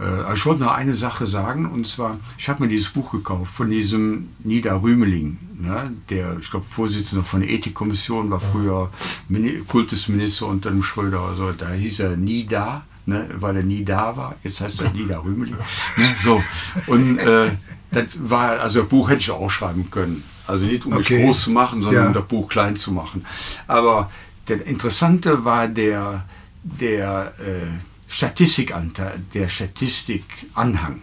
[0.00, 3.52] Äh, ich wollte noch eine Sache sagen, und zwar, ich habe mir dieses Buch gekauft
[3.52, 5.92] von diesem Nida Rümeling, ne?
[6.10, 8.90] der, ich glaube, Vorsitzender von der Ethikkommission, war früher
[9.28, 11.20] Mini Kultusminister unter dem Schröder.
[11.20, 13.28] Also, da hieß er Nida, ne?
[13.38, 14.34] weil er nie da war.
[14.42, 15.56] Jetzt heißt er Nida Rümeling.
[15.96, 16.16] Ne?
[16.22, 16.42] So.
[16.86, 17.52] Und äh,
[17.90, 20.22] das war, also das Buch hätte ich auch schreiben können.
[20.46, 21.14] Also nicht um Okay.
[21.18, 22.08] mich groß zu machen, sondern Ja.
[22.08, 23.24] um das Buch klein zu machen.
[23.66, 24.10] Aber
[24.46, 26.24] das Interessante war der,
[26.62, 27.66] der äh,
[28.08, 31.00] Statistikanteil, der Statistikanhang.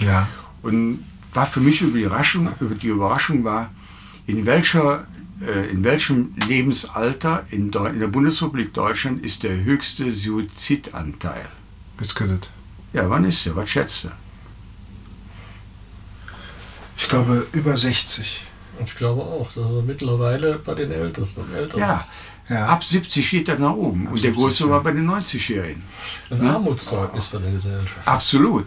[0.00, 0.28] Ja.
[0.62, 3.70] Und war für mich über die Überraschung, über die Überraschung war,
[4.26, 5.06] in welcher
[5.42, 11.44] äh, in welchem Lebensalter in, Deu in der Bundesrepublik Deutschland ist der höchste Suizidanteil?
[12.00, 12.50] Jetzt könntet.
[12.94, 13.54] Ja, wann ist der?
[13.54, 14.08] Was schätzt du?
[16.96, 18.42] Ich glaube über 60.
[18.84, 22.50] Ich glaube auch, dass er mittlerweile bei den Ältesten und Älteren Ja, ist.
[22.50, 22.66] Ja.
[22.66, 24.06] ab 70 geht er nach oben.
[24.06, 24.70] Und der 70, größte ja.
[24.70, 25.82] war bei den 90-Jährigen.
[26.30, 28.06] Ein Armutszeugnis für die Gesellschaft.
[28.06, 28.66] Absolut.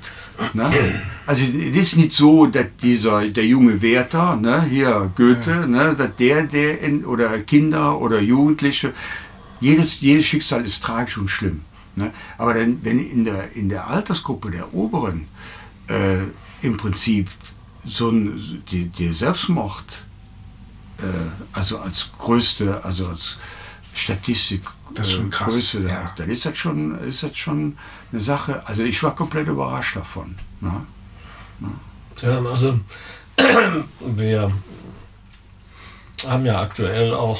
[0.53, 1.01] Ne?
[1.25, 6.15] Also es ist nicht so, dass dieser der junge Werther, ne, hier Goethe, ne, dass
[6.17, 8.93] der, der in, oder Kinder oder Jugendliche,
[9.61, 11.61] jedes, jedes Schicksal ist tragisch und schlimm.
[11.95, 12.11] Ne?
[12.37, 15.27] Aber dann, wenn in der, in der Altersgruppe der Oberen
[15.87, 16.19] äh,
[16.61, 17.29] im Prinzip
[17.85, 19.85] so ein die, der Selbstmord,
[20.99, 21.03] äh,
[21.53, 23.37] also als größte, also als
[23.93, 24.63] Statistik
[24.93, 26.13] Das ist schon äh, krass, Größe, da- ja.
[26.17, 27.77] dann ist das schon, ist das schon
[28.11, 28.65] eine Sache.
[28.67, 30.35] Also ich war komplett überrascht davon.
[30.61, 30.81] Ne?
[32.15, 32.79] Tja, also
[33.99, 34.51] wir
[36.27, 37.39] haben ja aktuell auch,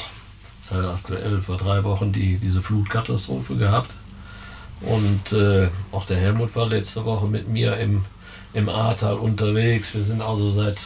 [0.62, 3.90] das heißt aktuell vor drei Wochen, die, diese Flutkatastrophe gehabt.
[4.80, 8.02] Und äh, auch der Helmut war letzte Woche mit mir im,
[8.54, 9.94] im Ahrtal unterwegs.
[9.94, 10.78] Wir sind also seit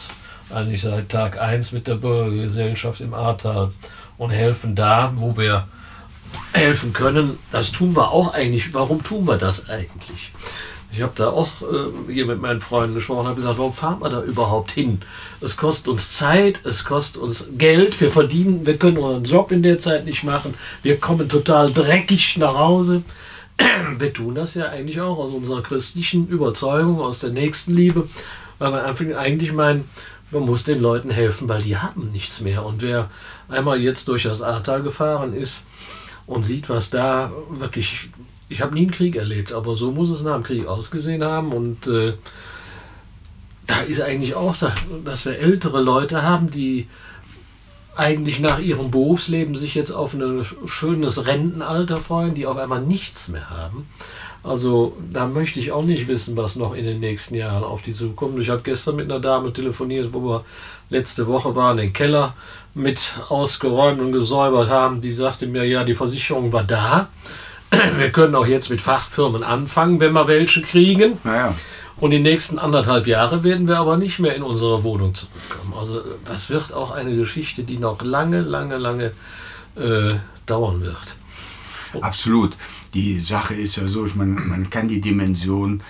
[0.53, 3.71] eigentlich seit Tag 1 mit der Bürgergesellschaft im Ahrtal
[4.17, 5.67] und helfen da, wo wir
[6.53, 7.39] helfen können.
[7.51, 8.73] Das tun wir auch eigentlich.
[8.73, 10.31] Warum tun wir das eigentlich?
[10.91, 14.01] Ich habe da auch äh, hier mit meinen Freunden gesprochen und habe gesagt, warum fahren
[14.01, 15.01] wir da überhaupt hin?
[15.41, 19.61] Es kostet uns Zeit, es kostet uns Geld, wir verdienen, wir können unseren Job in
[19.61, 20.53] der Zeit nicht machen,
[20.83, 23.03] wir kommen total dreckig nach Hause.
[23.97, 28.07] Wir tun das ja eigentlich auch aus unserer christlichen Überzeugung, aus der Nächstenliebe,
[28.59, 29.89] weil wir eigentlich meinen,
[30.31, 32.65] man muss den Leuten helfen, weil die haben nichts mehr.
[32.65, 33.09] Und wer
[33.49, 35.65] einmal jetzt durch das Ahrtal gefahren ist
[36.25, 38.09] und sieht, was da wirklich
[38.49, 41.51] ich habe nie einen Krieg erlebt, aber so muss es nach dem Krieg ausgesehen haben.
[41.51, 42.13] Und äh,
[43.67, 46.87] da ist eigentlich auch, da, dass wir ältere Leute haben, die
[47.95, 53.29] eigentlich nach ihrem Berufsleben sich jetzt auf ein schönes Rentenalter freuen, die auf einmal nichts
[53.29, 53.87] mehr haben.
[54.43, 57.93] Also da möchte ich auch nicht wissen, was noch in den nächsten Jahren auf die
[57.93, 58.39] zukommt.
[58.39, 60.45] Ich habe gestern mit einer Dame telefoniert, wo wir
[60.89, 62.35] letzte Woche waren, den Keller
[62.75, 65.01] mit ausgeräumt und gesäubert haben.
[65.01, 67.07] Die sagte mir, ja, die Versicherung war da.
[67.97, 71.17] Wir können auch jetzt mit Fachfirmen anfangen, wenn wir welche kriegen.
[71.23, 71.55] Naja.
[71.97, 75.73] Und die nächsten anderthalb Jahre werden wir aber nicht mehr in unsere Wohnung zurückkommen.
[75.77, 79.13] Also das wird auch eine Geschichte, die noch lange, lange, lange
[79.75, 80.15] äh,
[80.45, 81.15] dauern wird.
[82.01, 82.57] Absolut.
[82.93, 85.81] Die Sache ist ja so, ich meine, man kann die Dimension,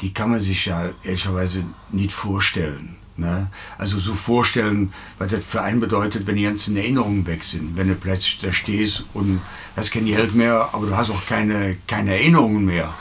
[0.00, 2.96] die kann man sich ja ehrlicherweise nicht vorstellen.
[3.16, 3.48] Ne?
[3.78, 7.76] Also so vorstellen, was das für einen bedeutet, wenn die ganzen Erinnerungen weg sind.
[7.76, 9.40] Wenn du plötzlich da stehst und
[9.76, 12.92] hast kein Geld mehr, aber du hast auch keine, keine Erinnerungen mehr.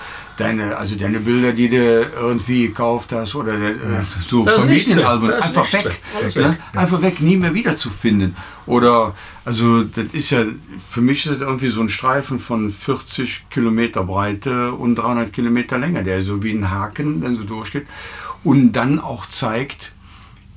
[0.42, 3.76] Deine, also deine Bilder, die du irgendwie gekauft hast oder äh,
[4.28, 4.44] so.
[4.44, 6.02] Familienalben, einfach weg.
[6.36, 6.50] ne?
[6.52, 8.36] weg, Einfach weg, nie mehr wiederzufinden.
[8.66, 9.14] Oder,
[9.46, 10.46] also das ist ja,
[10.90, 15.78] für mich ist das irgendwie so ein Streifen von 40 Kilometer Breite und 300 Kilometer
[15.78, 17.86] Länge, der so wie ein Haken dann so durchgeht
[18.44, 19.92] und dann auch zeigt,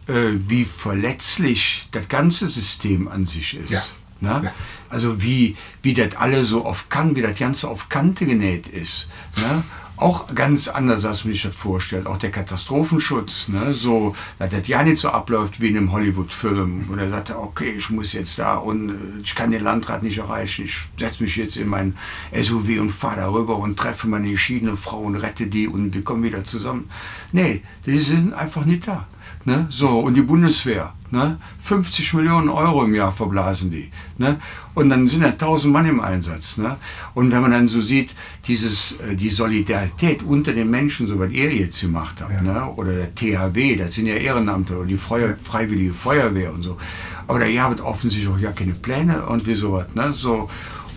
[0.07, 3.71] äh, wie verletzlich das ganze System an sich ist.
[3.71, 3.83] Ja.
[4.21, 4.53] Ne?
[4.95, 9.11] Also wie, wie das alle so auf Kante, wie das Ganze auf Kante genäht ist.
[9.37, 9.65] Ne?
[9.97, 12.07] Auch ganz anders, als man sich das vorstellt.
[12.07, 13.75] Auch der Katastrophenschutz, ne?
[13.75, 17.75] so, dass das ja nicht so abläuft wie in einem Hollywood-Film, wo der sagt, okay,
[17.77, 21.35] ich muss jetzt da und äh, ich kann den Landrat nicht erreichen, ich setze mich
[21.35, 21.97] jetzt in mein
[22.33, 26.23] SUV und fahre darüber und treffe meine geschiedene Frau und rette die und wir kommen
[26.23, 26.89] wieder zusammen.
[27.33, 29.09] Nee, die sind einfach nicht da.
[29.47, 29.67] Ne?
[29.69, 31.37] So, und die Bundeswehr, ne?
[31.63, 33.91] 50 Millionen Euro im Jahr verblasen die.
[34.17, 34.39] Ne?
[34.75, 36.57] Und dann sind ja 1000 Mann im Einsatz.
[36.57, 36.77] Ne?
[37.13, 38.11] Und wenn man dann so sieht,
[38.47, 42.41] dieses, äh, die Solidarität unter den Menschen, so was ihr jetzt gemacht habt, Ja.
[42.43, 42.73] ne?
[42.77, 46.79] oder der THW, das sind ja Ehrenamte, oder die Feuer, Freiwillige Feuerwehr und so.
[47.27, 49.87] Aber da ihr habt offensichtlich auch ja keine Pläne und wie sowas.
[49.95, 50.13] Ne?
[50.15, 50.49] So,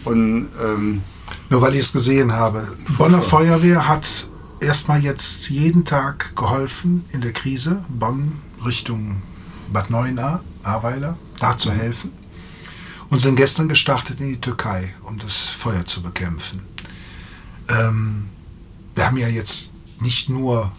[0.05, 1.01] und ähm,
[1.49, 2.65] Nur weil ich es gesehen habe.
[2.97, 4.27] Bonner Feuerwehr hat
[4.59, 7.83] erstmal jetzt jeden Tag geholfen in der Krise.
[7.89, 9.21] Bonn Richtung
[9.71, 12.11] Bad Neuenahr, Ahrweiler, da zu helfen.
[13.09, 16.61] Und sind gestern gestartet in die Türkei, um das Feuer zu bekämpfen.
[17.69, 18.27] Ähm,
[18.95, 20.71] wir haben ja jetzt nicht nur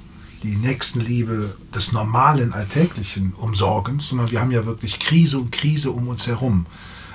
[0.42, 6.08] die Nächstenliebe des normalen alltäglichen Umsorgens, sondern wir haben ja wirklich Krise und Krise um
[6.08, 6.66] uns herum.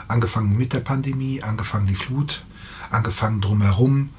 [0.08, 2.44] Angefangen mit der Pandemie, angefangen die Flut,
[2.90, 4.10] angefangen drumherum.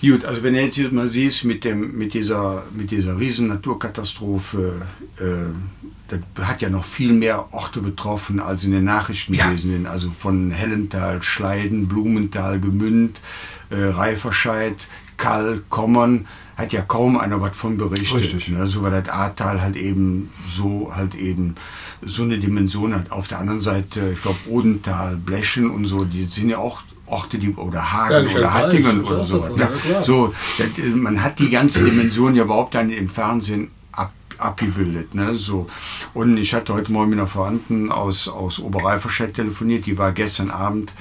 [0.00, 4.82] Gut, also wenn jetzt mal siehst mit, dem, mit, dieser, mit dieser riesen Naturkatastrophe,
[5.18, 5.24] äh,
[6.08, 9.46] das hat ja noch viel mehr Orte betroffen, als in den Nachrichten Ja.
[9.48, 9.86] gewesen.
[9.86, 13.20] Also von Hellental, Schleiden, Blumenthal, Gemünd,
[13.70, 14.76] äh, Reiferscheid,
[15.16, 16.26] Kall, Kommern,
[16.56, 18.14] hat ja kaum einer was von berichtet.
[18.14, 18.48] Richtig.
[18.48, 18.66] Ne?
[18.66, 21.56] So weil das Ahrtal halt eben so halt eben
[22.02, 23.12] so eine Dimension hat.
[23.12, 27.38] Auf der anderen Seite, ich glaube Odental, Blechen und so, die sind ja auch Orte,
[27.38, 29.38] die oder Hagen Ja, oder Hattingen oder auch so.
[29.40, 29.58] davon,
[29.90, 30.34] Ja, so,
[30.94, 35.14] man hat die ganze Dimension ja überhaupt dann im Fernsehen ab, abgebildet.
[35.14, 35.34] Ne?
[35.34, 35.68] So.
[36.14, 40.50] Und ich hatte heute Morgen mit einer Verwandten aus, aus Oberreiferstedt telefoniert, die war gestern
[40.50, 40.92] Abend,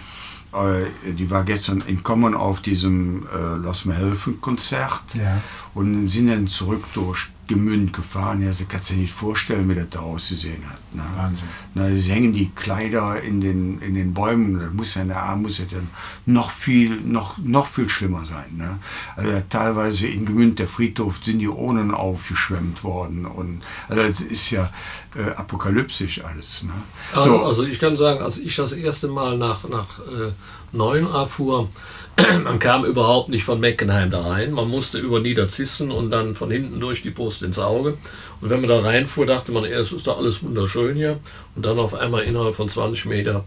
[0.54, 5.42] äh, die war gestern in Kommern auf diesem äh, Lass mir helfen Konzert Ja.
[5.74, 8.42] und sind dann zurück durch Gemünd gefahren.
[8.42, 10.96] Ja, das kannst du dir nicht vorstellen, wie das da ausgesehen hat.
[10.96, 11.04] Ne?
[11.16, 11.48] Wahnsinn.
[11.74, 14.60] Na, es hängen die Kleider in den, in den Bäumen.
[14.60, 15.88] Das muss ja in der Arm muss ja dann
[16.26, 18.58] noch viel, noch, noch viel schlimmer sein.
[18.58, 18.80] Ne?
[19.16, 23.26] Also teilweise in Gemünd, der Friedhof, sind die Urnen aufgeschwemmt worden.
[23.26, 24.70] Und also das ist ja
[25.16, 26.64] äh, apokalyptisch alles.
[26.64, 26.74] Ne?
[27.14, 30.32] Also, So, also ich kann sagen, als ich das erste Mal nach, nach äh,
[30.72, 31.70] Neuenahr fuhr,
[32.44, 34.52] Man kam überhaupt nicht von Meckenheim da rein.
[34.52, 37.98] Man musste über Niederzissen und dann von hinten durch die Brust ins Auge.
[38.42, 41.20] Und wenn man da reinfuhr, dachte man, erst ist doch alles wunderschön hier.
[41.56, 43.46] Und dann auf einmal innerhalb von 20 Meter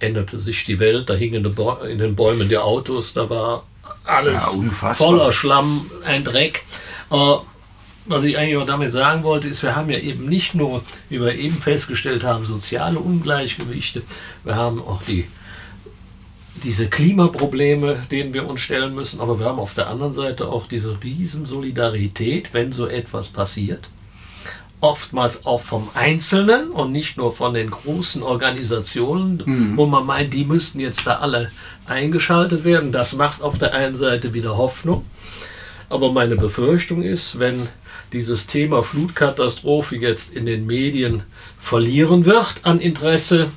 [0.00, 1.08] änderte sich die Welt.
[1.10, 3.64] Da hingen in den Bäumen die Autos, da war
[4.04, 6.62] alles Ja, voller Schlamm, ein Dreck.
[7.10, 7.44] Aber
[8.06, 11.20] was ich eigentlich auch damit sagen wollte, ist, wir haben ja eben nicht nur, wie
[11.20, 14.02] wir eben festgestellt haben, soziale Ungleichgewichte,
[14.44, 15.28] wir haben auch die,
[16.64, 20.66] diese Klimaprobleme, denen wir uns stellen müssen, aber wir haben auf der anderen Seite auch
[20.66, 23.88] diese Riesensolidarität, wenn so etwas passiert.
[24.80, 30.44] Oftmals auch vom Einzelnen und nicht nur von den großen Organisationen, wo man meint, die
[30.44, 31.50] müssten jetzt da alle
[31.86, 32.92] eingeschaltet werden.
[32.92, 35.04] Das macht auf der einen Seite wieder Hoffnung.
[35.88, 37.66] Aber meine Befürchtung ist, wenn
[38.12, 41.22] dieses Thema Flutkatastrophe jetzt in den Medien
[41.58, 43.50] verlieren wird an Interesse,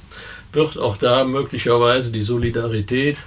[0.53, 3.23] wird auch da möglicherweise die Solidarität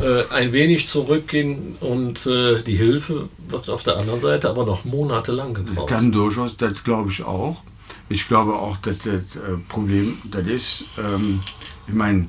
[0.00, 4.84] äh, ein wenig zurückgehen und äh, die Hilfe wird auf der anderen Seite aber noch
[4.84, 5.88] monatelang gebraucht.
[5.88, 7.62] Kann durchaus, das glaube ich auch.
[8.08, 11.40] Ich glaube auch, dass das äh, Problem, das ist, ähm,
[11.86, 12.28] ich meine,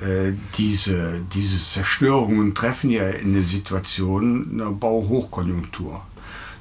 [0.00, 6.02] äh, diese, diese Zerstörungen treffen ja in der Situation einer Bauhochkonjunktur.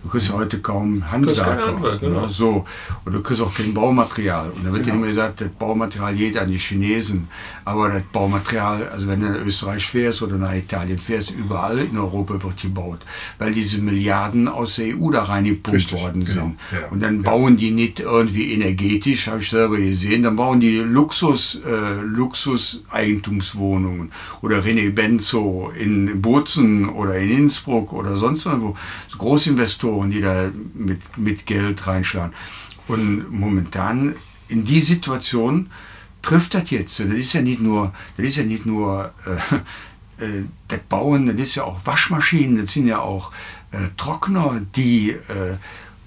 [0.04, 1.68] Du kriegst ja heute kaum Handwerker.
[1.68, 2.22] Handwerk, genau.
[2.22, 2.66] ne, so.
[3.06, 4.50] Und du kriegst auch kein Baumaterial.
[4.50, 7.28] Und da wird ja immer gesagt, das Baumaterial geht an die Chinesen.
[7.66, 11.98] Aber das Baumaterial, also wenn du nach Österreich fährst oder nach Italien fährst, überall in
[11.98, 13.00] Europa wird gebaut.
[13.38, 16.56] Weil diese Milliarden aus der EU da reingepumpt Richtig, worden genau, sind.
[16.72, 16.88] ja.
[16.90, 21.62] Und dann bauen die nicht irgendwie energetisch, habe ich selber gesehen, dann bauen die Luxus,
[21.64, 28.76] äh, Luxus-Eigentumswohnungen oder René Benzo in Bozen oder in Innsbruck oder sonst irgendwo.
[29.08, 32.34] So Großinvestoren, die da mit, mit Geld reinschlagen.
[32.88, 34.16] Und momentan
[34.48, 35.70] in die Situation
[36.22, 37.00] trifft das jetzt.
[37.00, 39.14] Das ist ja nicht nur, das ist ja nicht nur
[40.20, 43.32] äh, äh, das Bauen, das ist ja auch Waschmaschinen, das sind ja auch
[43.72, 45.56] äh, Trockner, die äh,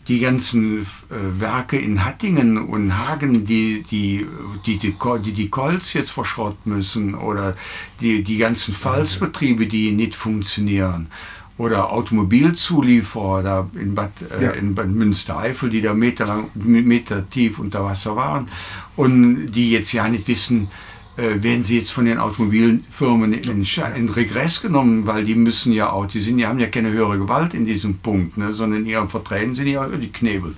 [0.08, 4.26] die ganzen äh, Werke in Hattingen und Hagen, die die,
[4.66, 7.56] die, die, die, die Kolz jetzt verschrotten müssen oder
[8.00, 11.08] die, die ganzen Falzbetriebe, die nicht funktionieren.
[11.56, 14.50] Oder Automobilzulieferer da in Bad, äh, Ja.
[14.52, 18.48] in Bad Münstereifel, die da meterlang, Meter tief unter Wasser waren
[18.96, 20.68] und die jetzt ja nicht wissen,
[21.16, 25.90] äh, werden sie jetzt von den Automobilfirmen in, in Regress genommen, weil die müssen ja
[25.90, 28.86] auch, die sind, die haben ja keine höhere Gewalt in diesem Punkt, ne, sondern in
[28.86, 30.56] ihren Verträgen sind ja die Knebel.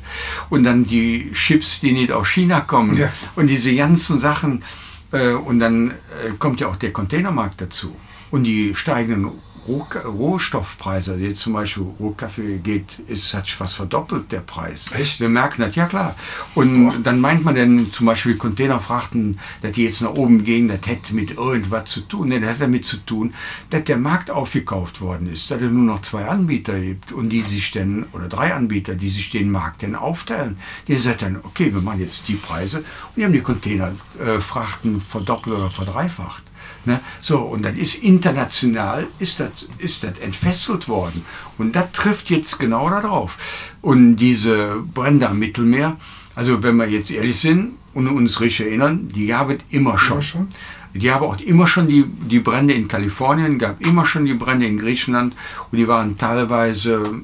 [0.48, 3.10] Und dann die Chips, die nicht aus China kommen Ja.
[3.34, 4.62] und diese ganzen Sachen.
[5.12, 5.92] Äh, und dann äh,
[6.38, 7.94] kommt ja auch der Containermarkt dazu.
[8.30, 9.30] Und die steigenden
[9.66, 14.86] Roh Rohstoffpreise, jetzt zum Beispiel Rohkaffee geht, ist, hat sich fast verdoppelt der Preis.
[14.92, 15.20] Echt?
[15.20, 16.14] Wir merken das, ja klar.
[16.54, 20.80] Und dann meint man denn zum Beispiel Containerfrachten, dass die jetzt nach oben gehen, das
[20.86, 22.28] hätte mit irgendwas zu tun.
[22.28, 23.34] Nee, das hat damit zu tun,
[23.70, 27.42] dass der Markt aufgekauft worden ist, dass es nur noch zwei Anbieter gibt und die
[27.42, 30.58] sich dann, oder drei Anbieter, die sich den Markt dann aufteilen.
[30.86, 32.86] Die sagen dann, okay, wir machen jetzt die Preise und
[33.16, 36.45] die haben die Containerfrachten verdoppelt oder verdreifacht.
[36.86, 37.00] Ne?
[37.20, 41.24] So, und dann ist international, ist das, ist das entfesselt worden.
[41.58, 43.36] Und das trifft jetzt genau darauf.
[43.82, 45.96] Und diese Brände am Mittelmeer,
[46.34, 50.18] also wenn wir jetzt ehrlich sind und uns richtig erinnern, die gab es immer schon.
[50.18, 50.48] Immer schon?
[50.94, 54.66] Die haben auch immer schon die, die Brände in Kalifornien, gab immer schon die Brände
[54.66, 55.34] in Griechenland
[55.70, 57.20] und die waren teilweise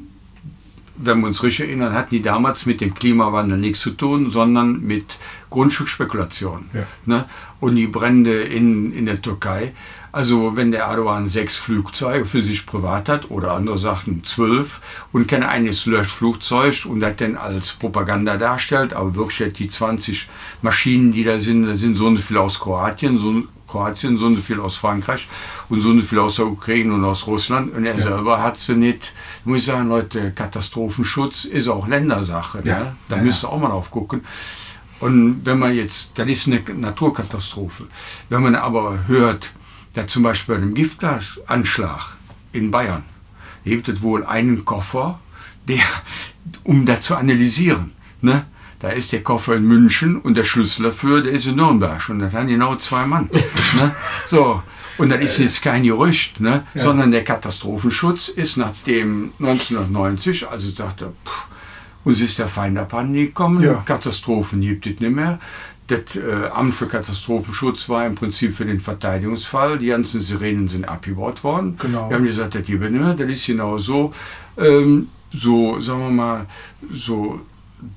[1.05, 4.83] wenn wir uns richtig erinnern, hatten die damals mit dem Klimawandel nichts zu tun, sondern
[4.83, 5.19] mit
[5.51, 6.67] Grundstückspekulation.
[6.73, 6.87] Ja.
[7.07, 7.25] Ne?
[7.63, 9.73] Und die Brände in, in der Türkei.
[10.11, 14.81] Also wenn der Erdogan sechs Flugzeuge für sich privat hat oder andere sagten zwölf
[15.13, 20.29] und kein eines Löschflugzeug und das dann als Propaganda darstellt, aber wirklich die 20
[20.61, 24.27] Maschinen, die da sind, da sind so und so viel aus Kroatien, so Kroatien, so
[24.27, 25.29] und so viel aus Frankreich
[25.69, 27.73] und so und so viel aus der Ukraine und aus Russland.
[27.73, 29.13] Und er selber hat sie nicht,
[29.45, 32.61] muss ich sagen, Leute, Katastrophenschutz ist auch Ländersache.
[32.65, 32.79] Ja.
[32.81, 32.97] Ne?
[33.09, 34.25] Da Ja, müsst ihr auch mal drauf gucken.
[35.03, 37.89] Und wenn man jetzt, das ist eine Naturkatastrophe.
[38.29, 39.51] Wenn man aber hört,
[39.95, 42.17] dass zum Beispiel bei einem Giftanschlag
[42.53, 43.03] in Bayern
[43.65, 45.19] gibt es wohl einen Koffer,
[45.67, 45.83] der,
[46.63, 48.47] um das zu analysieren, ne?
[48.79, 52.09] Da ist der Koffer in München und der Schlüssel dafür, der ist in Nürnberg.
[52.09, 53.29] Und das haben genau zwei Mann.
[53.77, 53.95] ne?
[54.27, 54.63] So.
[54.99, 56.65] Und das ist jetzt kein Gerücht, ne?
[56.75, 61.47] sondern der Katastrophenschutz ist nach dem 1990, also sagte, pff,
[62.05, 63.83] uns ist der Feind abhanden gekommen, Ja.
[63.85, 65.39] Katastrophen gibt es nicht mehr.
[65.89, 69.79] Das äh, Amt für Katastrophenschutz war im Prinzip für den Verteidigungsfall.
[69.79, 71.77] Die ganzen Sirenen sind abgebaut worden.
[71.79, 72.09] Genau.
[72.09, 73.15] Wir haben gesagt, das gibt es nicht mehr.
[73.15, 74.15] Das ist genau so,
[74.59, 76.47] ähm, so, sagen wir mal,
[76.93, 77.41] so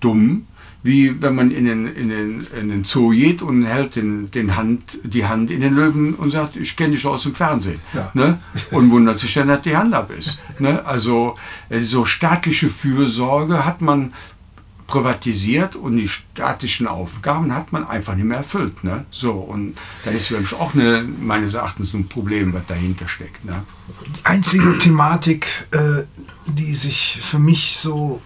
[0.01, 0.47] dumm,
[0.85, 4.55] wie wenn man in den, in den, in den Zoo geht und hält den, den
[4.55, 7.81] Hand, die Hand in den Löwen und sagt, ich kenne dich aus dem Fernsehen.
[7.93, 8.11] Ja.
[8.13, 8.39] Ne?
[8.69, 10.39] Und wundert sich dann, dass die Hand ab ist.
[10.59, 10.85] Ne?
[10.85, 11.35] Also
[11.69, 14.13] äh, so staatliche Fürsorge hat man
[14.85, 18.83] privatisiert und die staatlichen Aufgaben hat man einfach nicht mehr erfüllt.
[18.83, 19.05] Ne?
[19.09, 23.43] So, und dann ist nämlich auch eine, meines Erachtens ein Problem, was dahinter steckt.
[23.43, 23.63] Ne?
[24.23, 26.03] einzige Thematik, äh,
[26.45, 28.21] die sich für mich so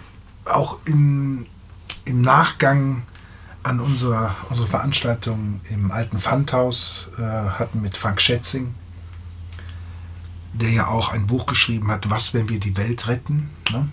[0.45, 1.45] auch im,
[2.09, 3.03] im Nachgang
[3.61, 8.73] an unsere, unsere Veranstaltung im alten Pfandhaus äh, hatten mit Frank Schätzing,
[10.53, 13.49] der ja auch ein Buch geschrieben hat, Was, wenn wir die Welt retten?
[13.71, 13.87] Ne?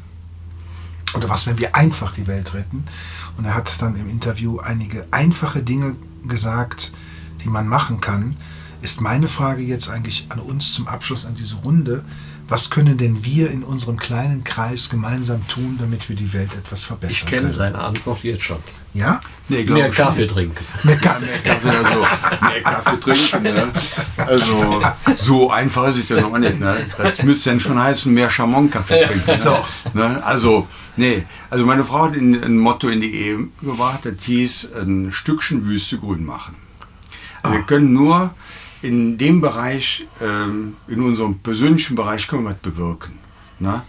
[1.15, 2.85] Oder was, wenn wir einfach die Welt retten?
[3.37, 5.97] Und er hat dann im Interview einige einfache Dinge
[6.27, 6.93] gesagt,
[7.45, 8.37] die man machen kann.
[8.81, 12.05] Ist meine Frage jetzt eigentlich an uns zum Abschluss an diese Runde.
[12.49, 16.85] Was können denn wir in unserem kleinen Kreis gemeinsam tun, damit wir die Welt etwas
[16.85, 17.53] verbessern Ich kenne können?
[17.53, 18.59] seine Antwort jetzt schon.
[18.95, 19.21] Ja?
[19.49, 19.91] Nee, Mehr.
[19.91, 20.65] Kaffee trinken.
[20.85, 21.27] Mehr Kaffee.
[21.27, 22.01] Mehr Kaffee, also,
[22.43, 23.43] mehr Kaffee trinken.
[23.43, 23.69] Ne?
[24.17, 24.83] Also
[25.19, 26.59] so einfach ist es ja noch mal nicht.
[26.61, 26.77] Ne?
[26.99, 29.31] Das müsste dann schon heißen, mehr Chamon-Kaffee trinken.
[29.31, 29.39] Ne?
[29.39, 29.59] So.
[29.95, 30.23] Ne?
[30.25, 30.67] Also,
[30.97, 31.27] nee.
[31.51, 35.65] Also meine Frau hat in, ein Motto in die Ehe gebracht, das hieß, ein Stückchen
[35.65, 36.55] Wüste grün machen.
[37.43, 38.35] Also Wir können nur
[38.83, 43.19] in dem Bereich, ähm, in unserem persönlichen Bereich, können wir was bewirken.
[43.59, 43.83] Ne?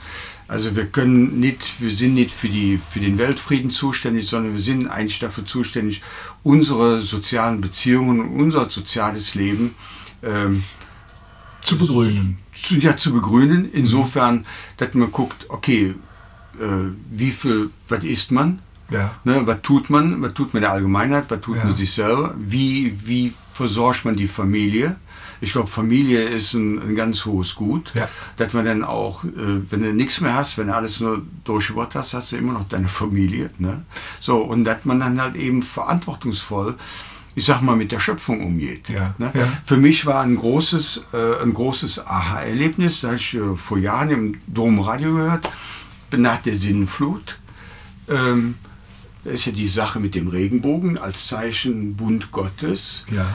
[0.47, 4.61] Also wir können nicht, wir sind nicht für, die, für den Weltfrieden zuständig, sondern wir
[4.61, 6.01] sind eigentlich dafür zuständig,
[6.43, 9.75] unsere sozialen Beziehungen und unser soziales Leben
[10.23, 10.63] ähm,
[11.61, 12.37] Zu begrünen.
[12.55, 13.69] zu, ja, zu begrünen.
[13.73, 14.45] Insofern,
[14.77, 15.95] dass man guckt, okay,
[16.59, 16.65] äh,
[17.11, 18.59] wie viel, was isst man?
[18.89, 19.15] Ja.
[19.25, 20.21] Ne, was tut man?
[20.21, 21.25] Was tut man der Allgemeinheit?
[21.27, 21.65] Was tut Ja.
[21.65, 22.33] man sich selber?
[22.39, 24.95] Wie, wie versorgt man die Familie?
[25.41, 27.91] Ich glaube, Familie ist ein, ein ganz hohes Gut.
[27.95, 28.07] Ja.
[28.37, 31.95] Dass man dann auch, äh, wenn du nichts mehr hast, wenn du alles nur durchgebracht
[31.95, 33.49] hast, hast du immer noch deine Familie.
[33.57, 33.83] Ne?
[34.19, 36.75] So, und dass man dann halt eben verantwortungsvoll,
[37.35, 38.89] ich sag mal, mit der Schöpfung umgeht.
[38.89, 39.15] Ja.
[39.17, 39.31] Ne?
[39.33, 39.47] Ja.
[39.63, 44.35] Für mich war ein großes, äh, ein großes Aha-Erlebnis, da ich äh, vor Jahren im
[44.47, 45.49] Domradio gehört,
[46.15, 47.39] nach der Sinnflut.
[48.07, 48.55] Ähm,
[49.27, 53.05] da ist ja die Sache mit dem Regenbogen als Zeichen Bund Gottes.
[53.11, 53.25] Ja.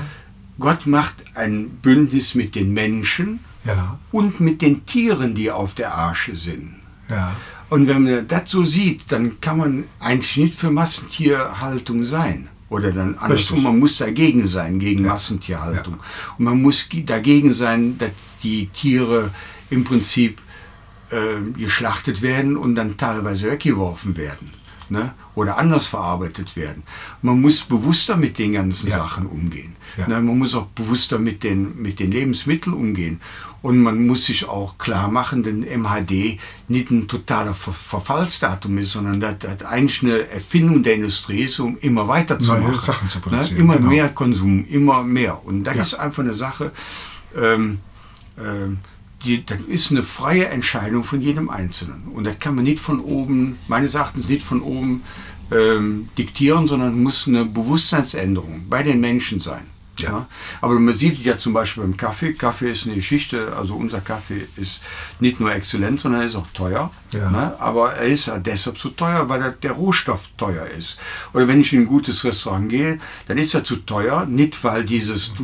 [0.58, 3.98] Gott macht ein Bündnis mit den Menschen Ja.
[4.10, 6.76] und mit den Tieren, die auf der Arche sind.
[7.10, 7.36] Ja.
[7.68, 12.48] Und wenn man das so sieht, dann kann man eigentlich nicht für Massentierhaltung sein.
[12.70, 13.62] Oder dann andersrum, Richtig.
[13.62, 15.98] man muss dagegen sein, gegen Massentierhaltung.
[16.38, 18.12] Und man muss dagegen sein, dass
[18.42, 19.28] die Tiere
[19.68, 20.40] im Prinzip
[21.10, 24.61] äh, geschlachtet werden und dann teilweise weggeworfen werden.
[24.92, 25.14] Ne?
[25.34, 26.82] Oder anders verarbeitet werden.
[27.22, 28.98] Man muss bewusster mit den ganzen Ja.
[28.98, 29.74] Sachen umgehen.
[29.96, 30.06] Ja.
[30.06, 30.20] Ne?
[30.20, 33.20] Man muss auch bewusster mit den, mit den Lebensmitteln umgehen.
[33.62, 36.38] Und man muss sich auch klar machen, dass MHD
[36.68, 41.58] nicht ein totaler Ver Verfallsdatum ist, sondern dass das eigentlich eine Erfindung der Industrie ist,
[41.60, 42.80] um immer weiter zu Neue machen.
[42.80, 43.22] Sachen zu Ne?
[43.24, 43.88] produzieren, Immer genau.
[43.88, 45.44] mehr Konsum, immer mehr.
[45.46, 45.82] Und das Ja.
[45.82, 46.72] ist einfach eine Sache,
[47.36, 47.78] ähm,
[48.38, 48.78] ähm,
[49.24, 52.08] die, das ist eine freie Entscheidung von jedem Einzelnen.
[52.14, 55.02] Und das kann man nicht von oben, meines Erachtens nicht von oben
[55.50, 59.66] ähm, diktieren, sondern muss eine Bewusstseinsänderung bei den Menschen sein.
[59.98, 60.26] Ja.
[60.60, 64.46] Aber man sieht ja zum Beispiel beim Kaffee, Kaffee ist eine Geschichte, also unser Kaffee
[64.56, 64.82] ist
[65.20, 66.90] nicht nur exzellent, sondern er ist auch teuer.
[67.12, 67.30] Ja.
[67.30, 67.60] Ne?
[67.60, 70.98] Aber er ist ja deshalb so teuer, weil der, Rohstoff teuer ist.
[71.34, 74.84] Oder wenn ich in ein gutes Restaurant gehe, dann ist er zu teuer, nicht weil
[74.84, 75.34] dieses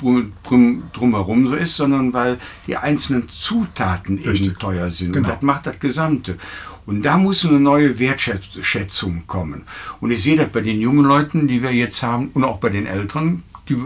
[0.00, 4.58] drumherum so ist, sondern weil die einzelnen Zutaten eben Richtig.
[4.58, 5.12] teuer sind.
[5.12, 5.28] Genau.
[5.28, 6.38] Und das macht das Gesamte.
[6.86, 9.64] Und da muss eine neue Wertschätzung kommen.
[10.00, 12.70] Und ich sehe das bei den jungen Leuten, die wir jetzt haben, und auch bei
[12.70, 13.76] den Älteren, die,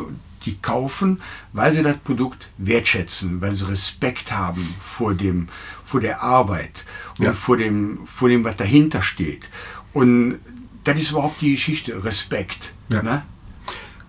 [0.44, 1.20] die kaufen,
[1.52, 5.48] weil sie das Produkt wertschätzen, weil sie Respekt haben vor, dem,
[5.84, 6.84] vor der Arbeit
[7.18, 7.32] und Ja.
[7.32, 9.48] vor, dem, vor dem, was dahinter steht.
[9.92, 10.36] Und
[10.84, 12.72] das ist überhaupt die Geschichte, Respekt.
[12.88, 13.02] Ja.
[13.02, 13.22] Ne?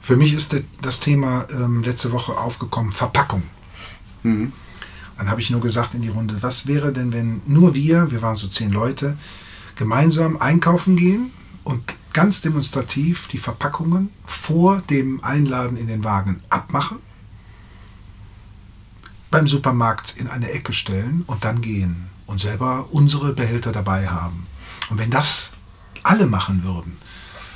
[0.04, 3.42] Für mich ist das Thema ähm, letzte Woche aufgekommen, Verpackung.
[5.18, 8.22] Dann habe ich nur gesagt in die Runde, was wäre denn, wenn nur wir, wir
[8.22, 9.18] waren so zehn Leute,
[9.76, 11.32] gemeinsam einkaufen gehen
[11.64, 11.82] und
[12.12, 16.98] ganz demonstrativ die Verpackungen vor dem Einladen in den Wagen abmachen,
[19.32, 24.48] beim Supermarkt in eine Ecke stellen und dann gehen und selber unsere Behälter dabei haben.
[24.90, 25.52] Und wenn das
[26.04, 26.98] alle machen würden,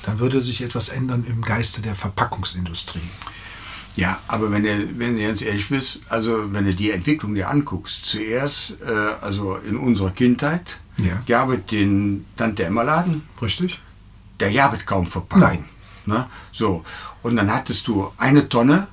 [0.08, 3.02] dann würde sich etwas ändern im Geiste der Verpackungsindustrie.
[3.98, 7.50] Ja, aber wenn du, wenn du ganz ehrlich bist, also wenn du die Entwicklung dir
[7.50, 8.86] anguckst, zuerst, äh,
[9.22, 11.22] also in unserer Kindheit, Ja.
[11.28, 13.80] gab es den Tante Emma Laden, Richtig?
[14.40, 15.42] der gab es kaum Verpackung.
[15.42, 15.66] Nein.
[16.06, 16.26] Ne?
[16.54, 16.86] So,
[17.22, 18.88] und dann hattest du eine Tonne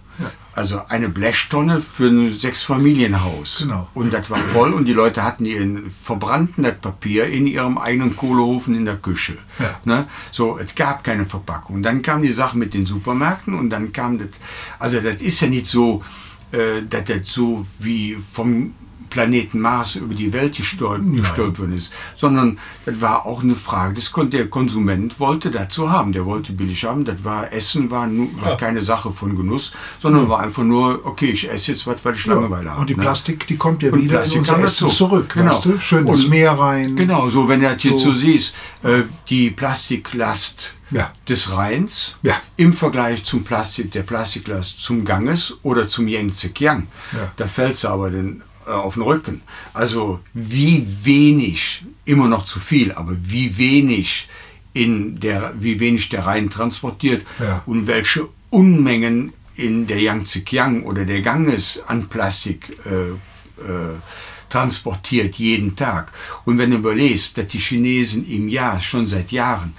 [0.52, 3.58] Also eine Blechtonne für ein Sechsfamilienhaus.
[3.62, 3.88] Genau.
[3.94, 8.14] Und das war voll und die Leute hatten ihren verbrannten das Papier in ihrem eigenen
[8.14, 9.36] Kohleofen in der Küche.
[9.58, 9.80] Ja.
[9.84, 10.06] Ne?
[10.30, 11.82] So, es gab keine Verpackung.
[11.82, 14.28] Dann kam die Sache mit den Supermärkten und dann kam das,
[14.78, 16.04] also das ist ja nicht so,
[16.52, 18.74] äh, dass das so wie vom
[19.14, 24.36] Planeten Mars über die Welt gestolpert, ist, sondern das war auch eine Frage, das konnte
[24.38, 28.50] der Konsument wollte dazu haben, der wollte billig haben, das war Essen war, nu, war
[28.50, 28.56] Ja.
[28.56, 29.70] keine Sache von Genuss,
[30.02, 32.80] sondern war einfach nur, okay, ich esse jetzt was, weil ich Langeweile habe.
[32.80, 33.02] und die ne?
[33.02, 34.96] Plastik, die kommt ja Und wieder Plastik in unser Essen dazu.
[34.96, 35.30] zurück.
[35.34, 35.50] Genau.
[35.50, 35.78] Weißt du?
[35.78, 36.96] Schön ins Meer rein.
[36.96, 38.18] Genau, so wenn du das jetzt so, So.
[38.18, 41.12] siehst, äh, die Plastiklast Ja.
[41.28, 42.34] des Rheins Ja.
[42.56, 47.30] im Vergleich zum Plastik, der Plastiklast zum Ganges oder zum Yangtze Kiang, Ja.
[47.36, 49.42] da fällt sie aber den, auf den Rücken.
[49.72, 54.28] Also wie wenig, immer noch zu viel, aber wie wenig
[54.72, 57.62] in der, wie wenig der Rhein transportiert Ja.
[57.66, 63.10] und welche Unmengen in der Yangtze Kiang oder der Ganges an Plastik äh,
[63.62, 63.94] äh,
[64.50, 66.12] transportiert jeden Tag.
[66.44, 69.74] Und wenn du überlegst, dass die Chinesen im Jahr schon seit Jahren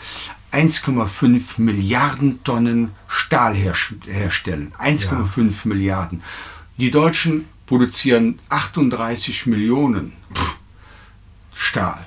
[0.51, 3.73] 1,5 Milliarden Tonnen Stahl her
[4.07, 4.71] herstellen.
[4.79, 6.23] 1,5 Milliarden.
[6.77, 10.13] Die Deutschen produzieren 38 Millionen
[11.53, 12.05] Stahl.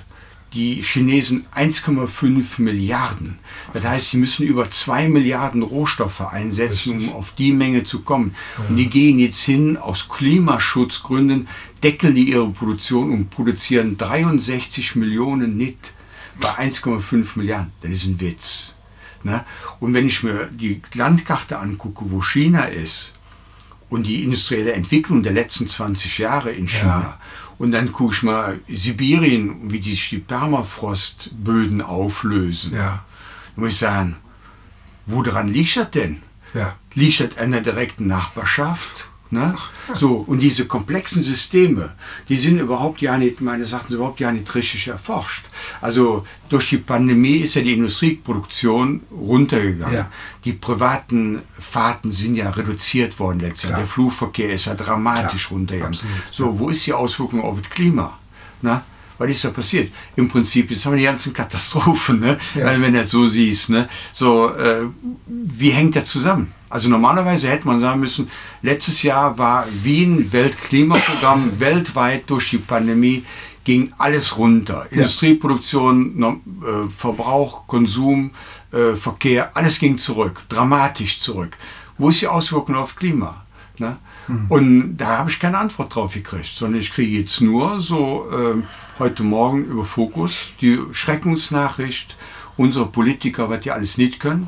[0.53, 3.37] Die Chinesen 1,5 Milliarden.
[3.73, 8.35] Das heißt, sie müssen über 2 Milliarden Rohstoffe einsetzen, um auf die Menge zu kommen.
[8.67, 11.47] Und die gehen jetzt hin, aus Klimaschutzgründen,
[11.83, 15.93] deckeln die ihre Produktion und produzieren 63 Millionen nicht
[16.41, 17.71] bei 1,5 Milliarden.
[17.81, 18.75] Das ist ein Witz.
[19.21, 19.45] Ne?
[19.79, 23.18] Und wenn ich mir die Landkarte angucke, wo China ist,
[23.89, 27.01] und die industrielle Entwicklung der letzten 20 Jahre in China.
[27.01, 27.19] Ja.
[27.57, 32.73] Und dann gucke ich mal Sibirien, wie die, die Permafrostböden auflösen.
[32.73, 33.03] Ja.
[33.55, 34.15] Da muss ich sagen,
[35.05, 36.21] woran liegt das denn?
[36.53, 36.75] Ja.
[36.93, 39.08] Liegt das an der direkten Nachbarschaft?
[39.31, 39.53] Ne?
[39.93, 41.93] So, und diese komplexen Systeme,
[42.29, 45.45] die sind überhaupt ja nicht, meines Erachtens überhaupt ja nicht richtig erforscht.
[45.81, 49.95] Also durch die Pandemie ist ja die Industrieproduktion runtergegangen.
[49.95, 50.11] Ja.
[50.45, 53.69] Die privaten Fahrten sind ja reduziert worden letztendlich.
[53.69, 53.79] Klar.
[53.81, 55.93] Der Flugverkehr ist ja dramatisch Klar, runtergegangen.
[55.93, 56.15] absolut.
[56.31, 58.17] So, wo ist die Auswirkung auf das Klima?
[58.63, 58.83] Na?
[59.19, 59.91] Was ist da passiert?
[60.15, 62.39] Im Prinzip, jetzt haben wir die ganzen Katastrophen, ne?
[62.55, 62.67] Ja.
[62.81, 63.69] Wenn du das so siehst.
[63.69, 63.87] Ne?
[64.13, 64.85] So, äh,
[65.27, 66.53] wie hängt das zusammen?
[66.69, 68.29] Also normalerweise hätte man sagen müssen,
[68.61, 73.23] letztes Jahr war Wien Weltklimaprogramm weltweit durch die Pandemie
[73.63, 74.87] ging alles runter.
[74.91, 78.31] Industrieproduktion, no- äh, Verbrauch, Konsum,
[78.71, 81.57] äh, Verkehr, alles ging zurück, dramatisch zurück.
[81.97, 83.43] Wo ist die Auswirkung auf Klima?
[83.77, 83.97] Ne?
[84.49, 88.63] Und da habe ich keine Antwort drauf gekriegt, sondern ich kriege jetzt nur so ähm,
[88.99, 92.15] heute Morgen über Fokus die Schreckensnachricht
[92.55, 94.47] unserer Politiker, was die alles nicht können.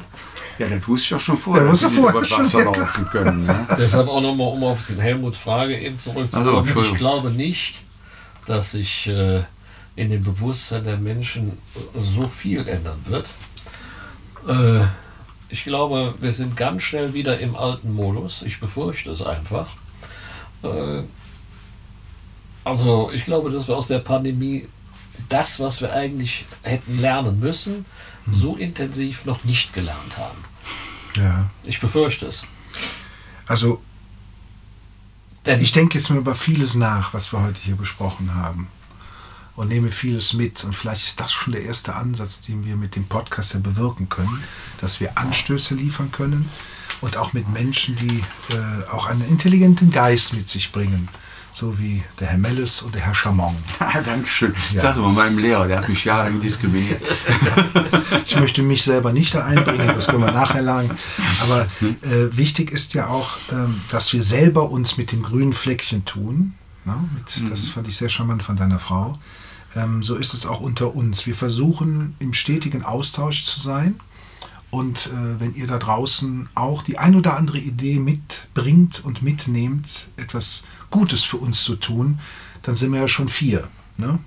[0.60, 2.64] Ja, das wusste ich auch schon vorher, Ja, dass sie nicht über das schon, Wasser
[2.66, 3.46] laufen können.
[3.46, 3.68] Ne?
[3.78, 6.58] Deshalb auch nochmal, um auf Helmuts Frage eben Also, zurückzukommen.
[6.60, 6.96] Entschuldigung.
[6.96, 7.82] ich glaube nicht,
[8.46, 9.42] dass sich äh,
[9.96, 11.58] in dem Bewusstsein der Menschen
[11.98, 13.30] so viel ändern wird.
[14.48, 14.86] Äh,
[15.50, 18.42] ich glaube, wir sind ganz schnell wieder im alten Modus.
[18.44, 19.68] Ich befürchte es einfach.
[20.64, 21.04] Äh,
[22.64, 24.68] also ich glaube, dass wir aus der Pandemie
[25.32, 27.86] das, was wir eigentlich hätten lernen müssen,
[28.32, 30.38] so intensiv noch nicht gelernt haben.
[31.16, 31.50] Ja.
[31.64, 32.46] Ich befürchte es.
[33.48, 33.82] Also
[35.46, 38.68] Denn ich denke jetzt mal über vieles nach, was wir heute hier besprochen haben.
[39.56, 40.64] Und nehme vieles mit.
[40.64, 44.08] Und vielleicht ist das schon der erste Ansatz, den wir mit dem Podcast ja bewirken
[44.08, 44.44] können,
[44.80, 46.50] dass wir Anstöße liefern können
[47.02, 48.24] und auch mit Menschen, die
[48.54, 51.10] äh, auch einen intelligenten Geist mit sich bringen.
[51.54, 53.56] So wie der Herr Melles und der Herr Chamon.
[53.80, 54.54] Ah, Dankeschön.
[54.70, 54.76] Ja.
[54.76, 57.02] Ich sagte mal meinem Lehrer, der hat mich jahrelang diskriminiert.
[58.26, 60.90] Ich möchte mich selber nicht da einbringen, das können wir nachher lang.
[61.42, 66.06] Aber äh, wichtig ist ja auch, ähm, dass wir selber uns mit dem grünen Fleckchen
[66.06, 66.54] tun.
[66.86, 66.96] Ne?
[67.16, 69.18] Mit, Das fand ich sehr charmant von deiner Frau.
[69.76, 71.26] Ähm, so ist es auch unter uns.
[71.26, 74.00] Wir versuchen im stetigen Austausch zu sein.
[74.72, 80.08] Und äh, wenn ihr da draußen auch die ein oder andere Idee mitbringt und mitnehmt,
[80.16, 82.20] etwas Gutes für uns zu tun,
[82.64, 83.68] dann sind wir ja schon vier.
[83.98, 84.20] Ne?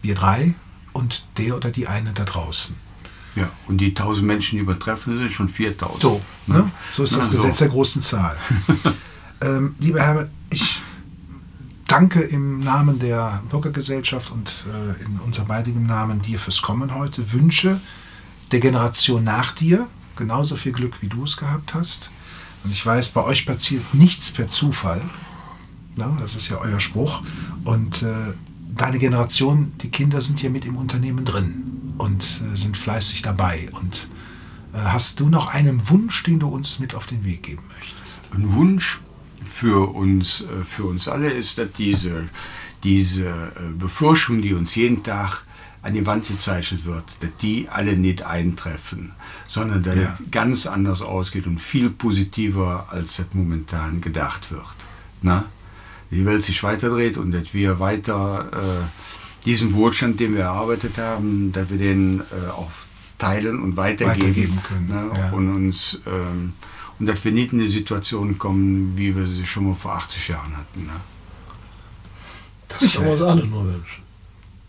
[0.00, 0.54] Wir drei
[0.92, 2.76] und der oder die eine da draußen.
[3.34, 6.02] Ja, und die 1000 Menschen, die übertreffen, sind schon 4000.
[6.02, 6.70] So, ne?
[6.92, 8.36] so ist das Na, Gesetz der großen Zahl.
[9.40, 10.80] ähm, lieber Herbert, ich
[11.86, 17.32] danke im Namen der Bürgergesellschaft und äh, in unser beidigem Namen dir fürs Kommen heute.
[17.32, 17.80] Wünsche
[18.52, 22.10] der Generation nach dir genauso viel Glück, wie du es gehabt hast.
[22.64, 25.02] Und ich weiß, bei euch passiert nichts per Zufall.
[25.96, 27.22] Na, das ist ja euer Spruch.
[27.64, 28.34] Und äh,
[28.74, 33.68] deine Generation, die Kinder sind ja mit im Unternehmen drin und äh, sind fleißig dabei.
[33.72, 34.08] Und
[34.72, 37.98] äh, hast du noch einen Wunsch, den du uns mit auf den Weg geben möchtest?
[38.34, 39.00] ein Wunsch
[39.44, 42.28] für uns, äh, für uns alle ist, dass diese,
[42.84, 45.44] diese äh, Befürchtung, die uns jeden Tag
[45.82, 49.12] an die Wand gezeichnet wird, dass die alle nicht eintreffen,
[49.46, 50.14] sondern dass Ja.
[50.20, 54.64] es ganz anders ausgeht und viel positiver, als das momentan gedacht wird.
[55.22, 55.44] Na?
[56.10, 61.52] Die Welt sich weiterdreht und dass wir weiter äh, diesen Wohlstand, den wir erarbeitet haben,
[61.52, 62.70] dass wir den äh, auch
[63.18, 65.18] teilen und weitergeben, Weitergeben können, Ne?
[65.18, 65.30] ja.
[65.30, 66.52] Und uns ähm,
[66.98, 70.28] und dass wir nicht in die Situation kommen, wie wir sie schon mal vor 80
[70.28, 70.86] Jahren hatten.
[70.86, 70.92] Ne?
[72.68, 74.02] Das kann man uns alle nur wünschen.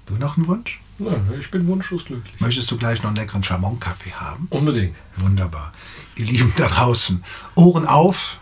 [0.09, 0.79] Du noch einen Wunsch?
[0.97, 2.41] Ja, ich bin wunschlos glücklich.
[2.41, 4.47] Möchtest du gleich noch einen leckeren Chamon-Kaffee haben?
[4.49, 4.95] Unbedingt.
[5.17, 5.71] Wunderbar.
[6.15, 8.39] Ihr Lieben da draußen, Ohren auf.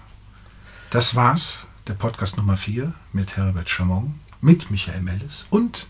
[0.89, 1.67] Das war's.
[1.87, 5.87] Der Podcast Nummer 4 mit Herbert Chamon, mit Michael Mellis und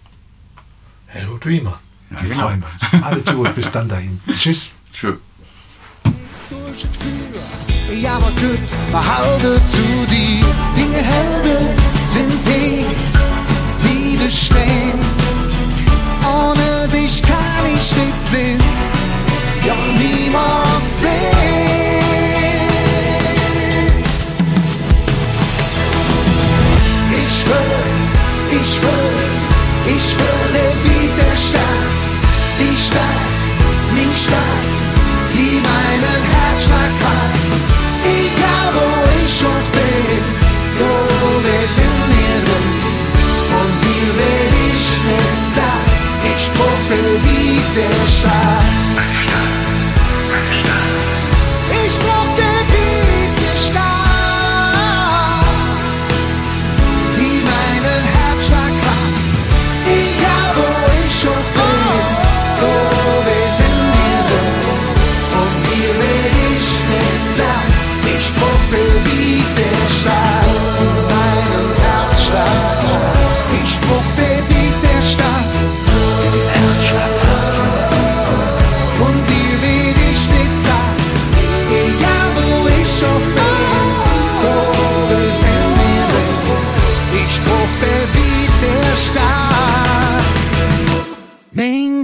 [1.06, 1.80] Hello Dreamer.
[2.10, 2.48] Ja, wir genau.
[2.48, 3.04] freuen uns.
[3.04, 4.20] Alles gut, bis dann dahin.
[4.38, 4.74] Tschüss.
[4.92, 5.20] Vuur.
[7.94, 10.44] Ja, wat gut, behouden zu die
[10.76, 11.78] Dinge helden
[12.12, 12.86] sind die
[13.88, 15.17] widerstehen.
[16.88, 18.64] Ohne dich kann ich nicht sehen,
[19.66, 21.12] ja niemals sehen.
[27.26, 32.00] Ich will, ich will, ich will der Widerstand,
[32.60, 33.28] die Stadt,
[33.92, 34.68] die Stadt,
[35.34, 37.34] die meinen Herzschlag hat.
[38.06, 38.88] Egal wo
[39.24, 40.24] ich schon bin,
[40.80, 40.92] wo
[41.44, 42.46] wir sind drin.
[43.60, 45.87] Und hier will ich nicht sagen,
[46.24, 48.64] ich brauche Widerstand.
[51.86, 52.27] Ich brauche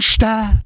[0.04, 0.63] Stadt.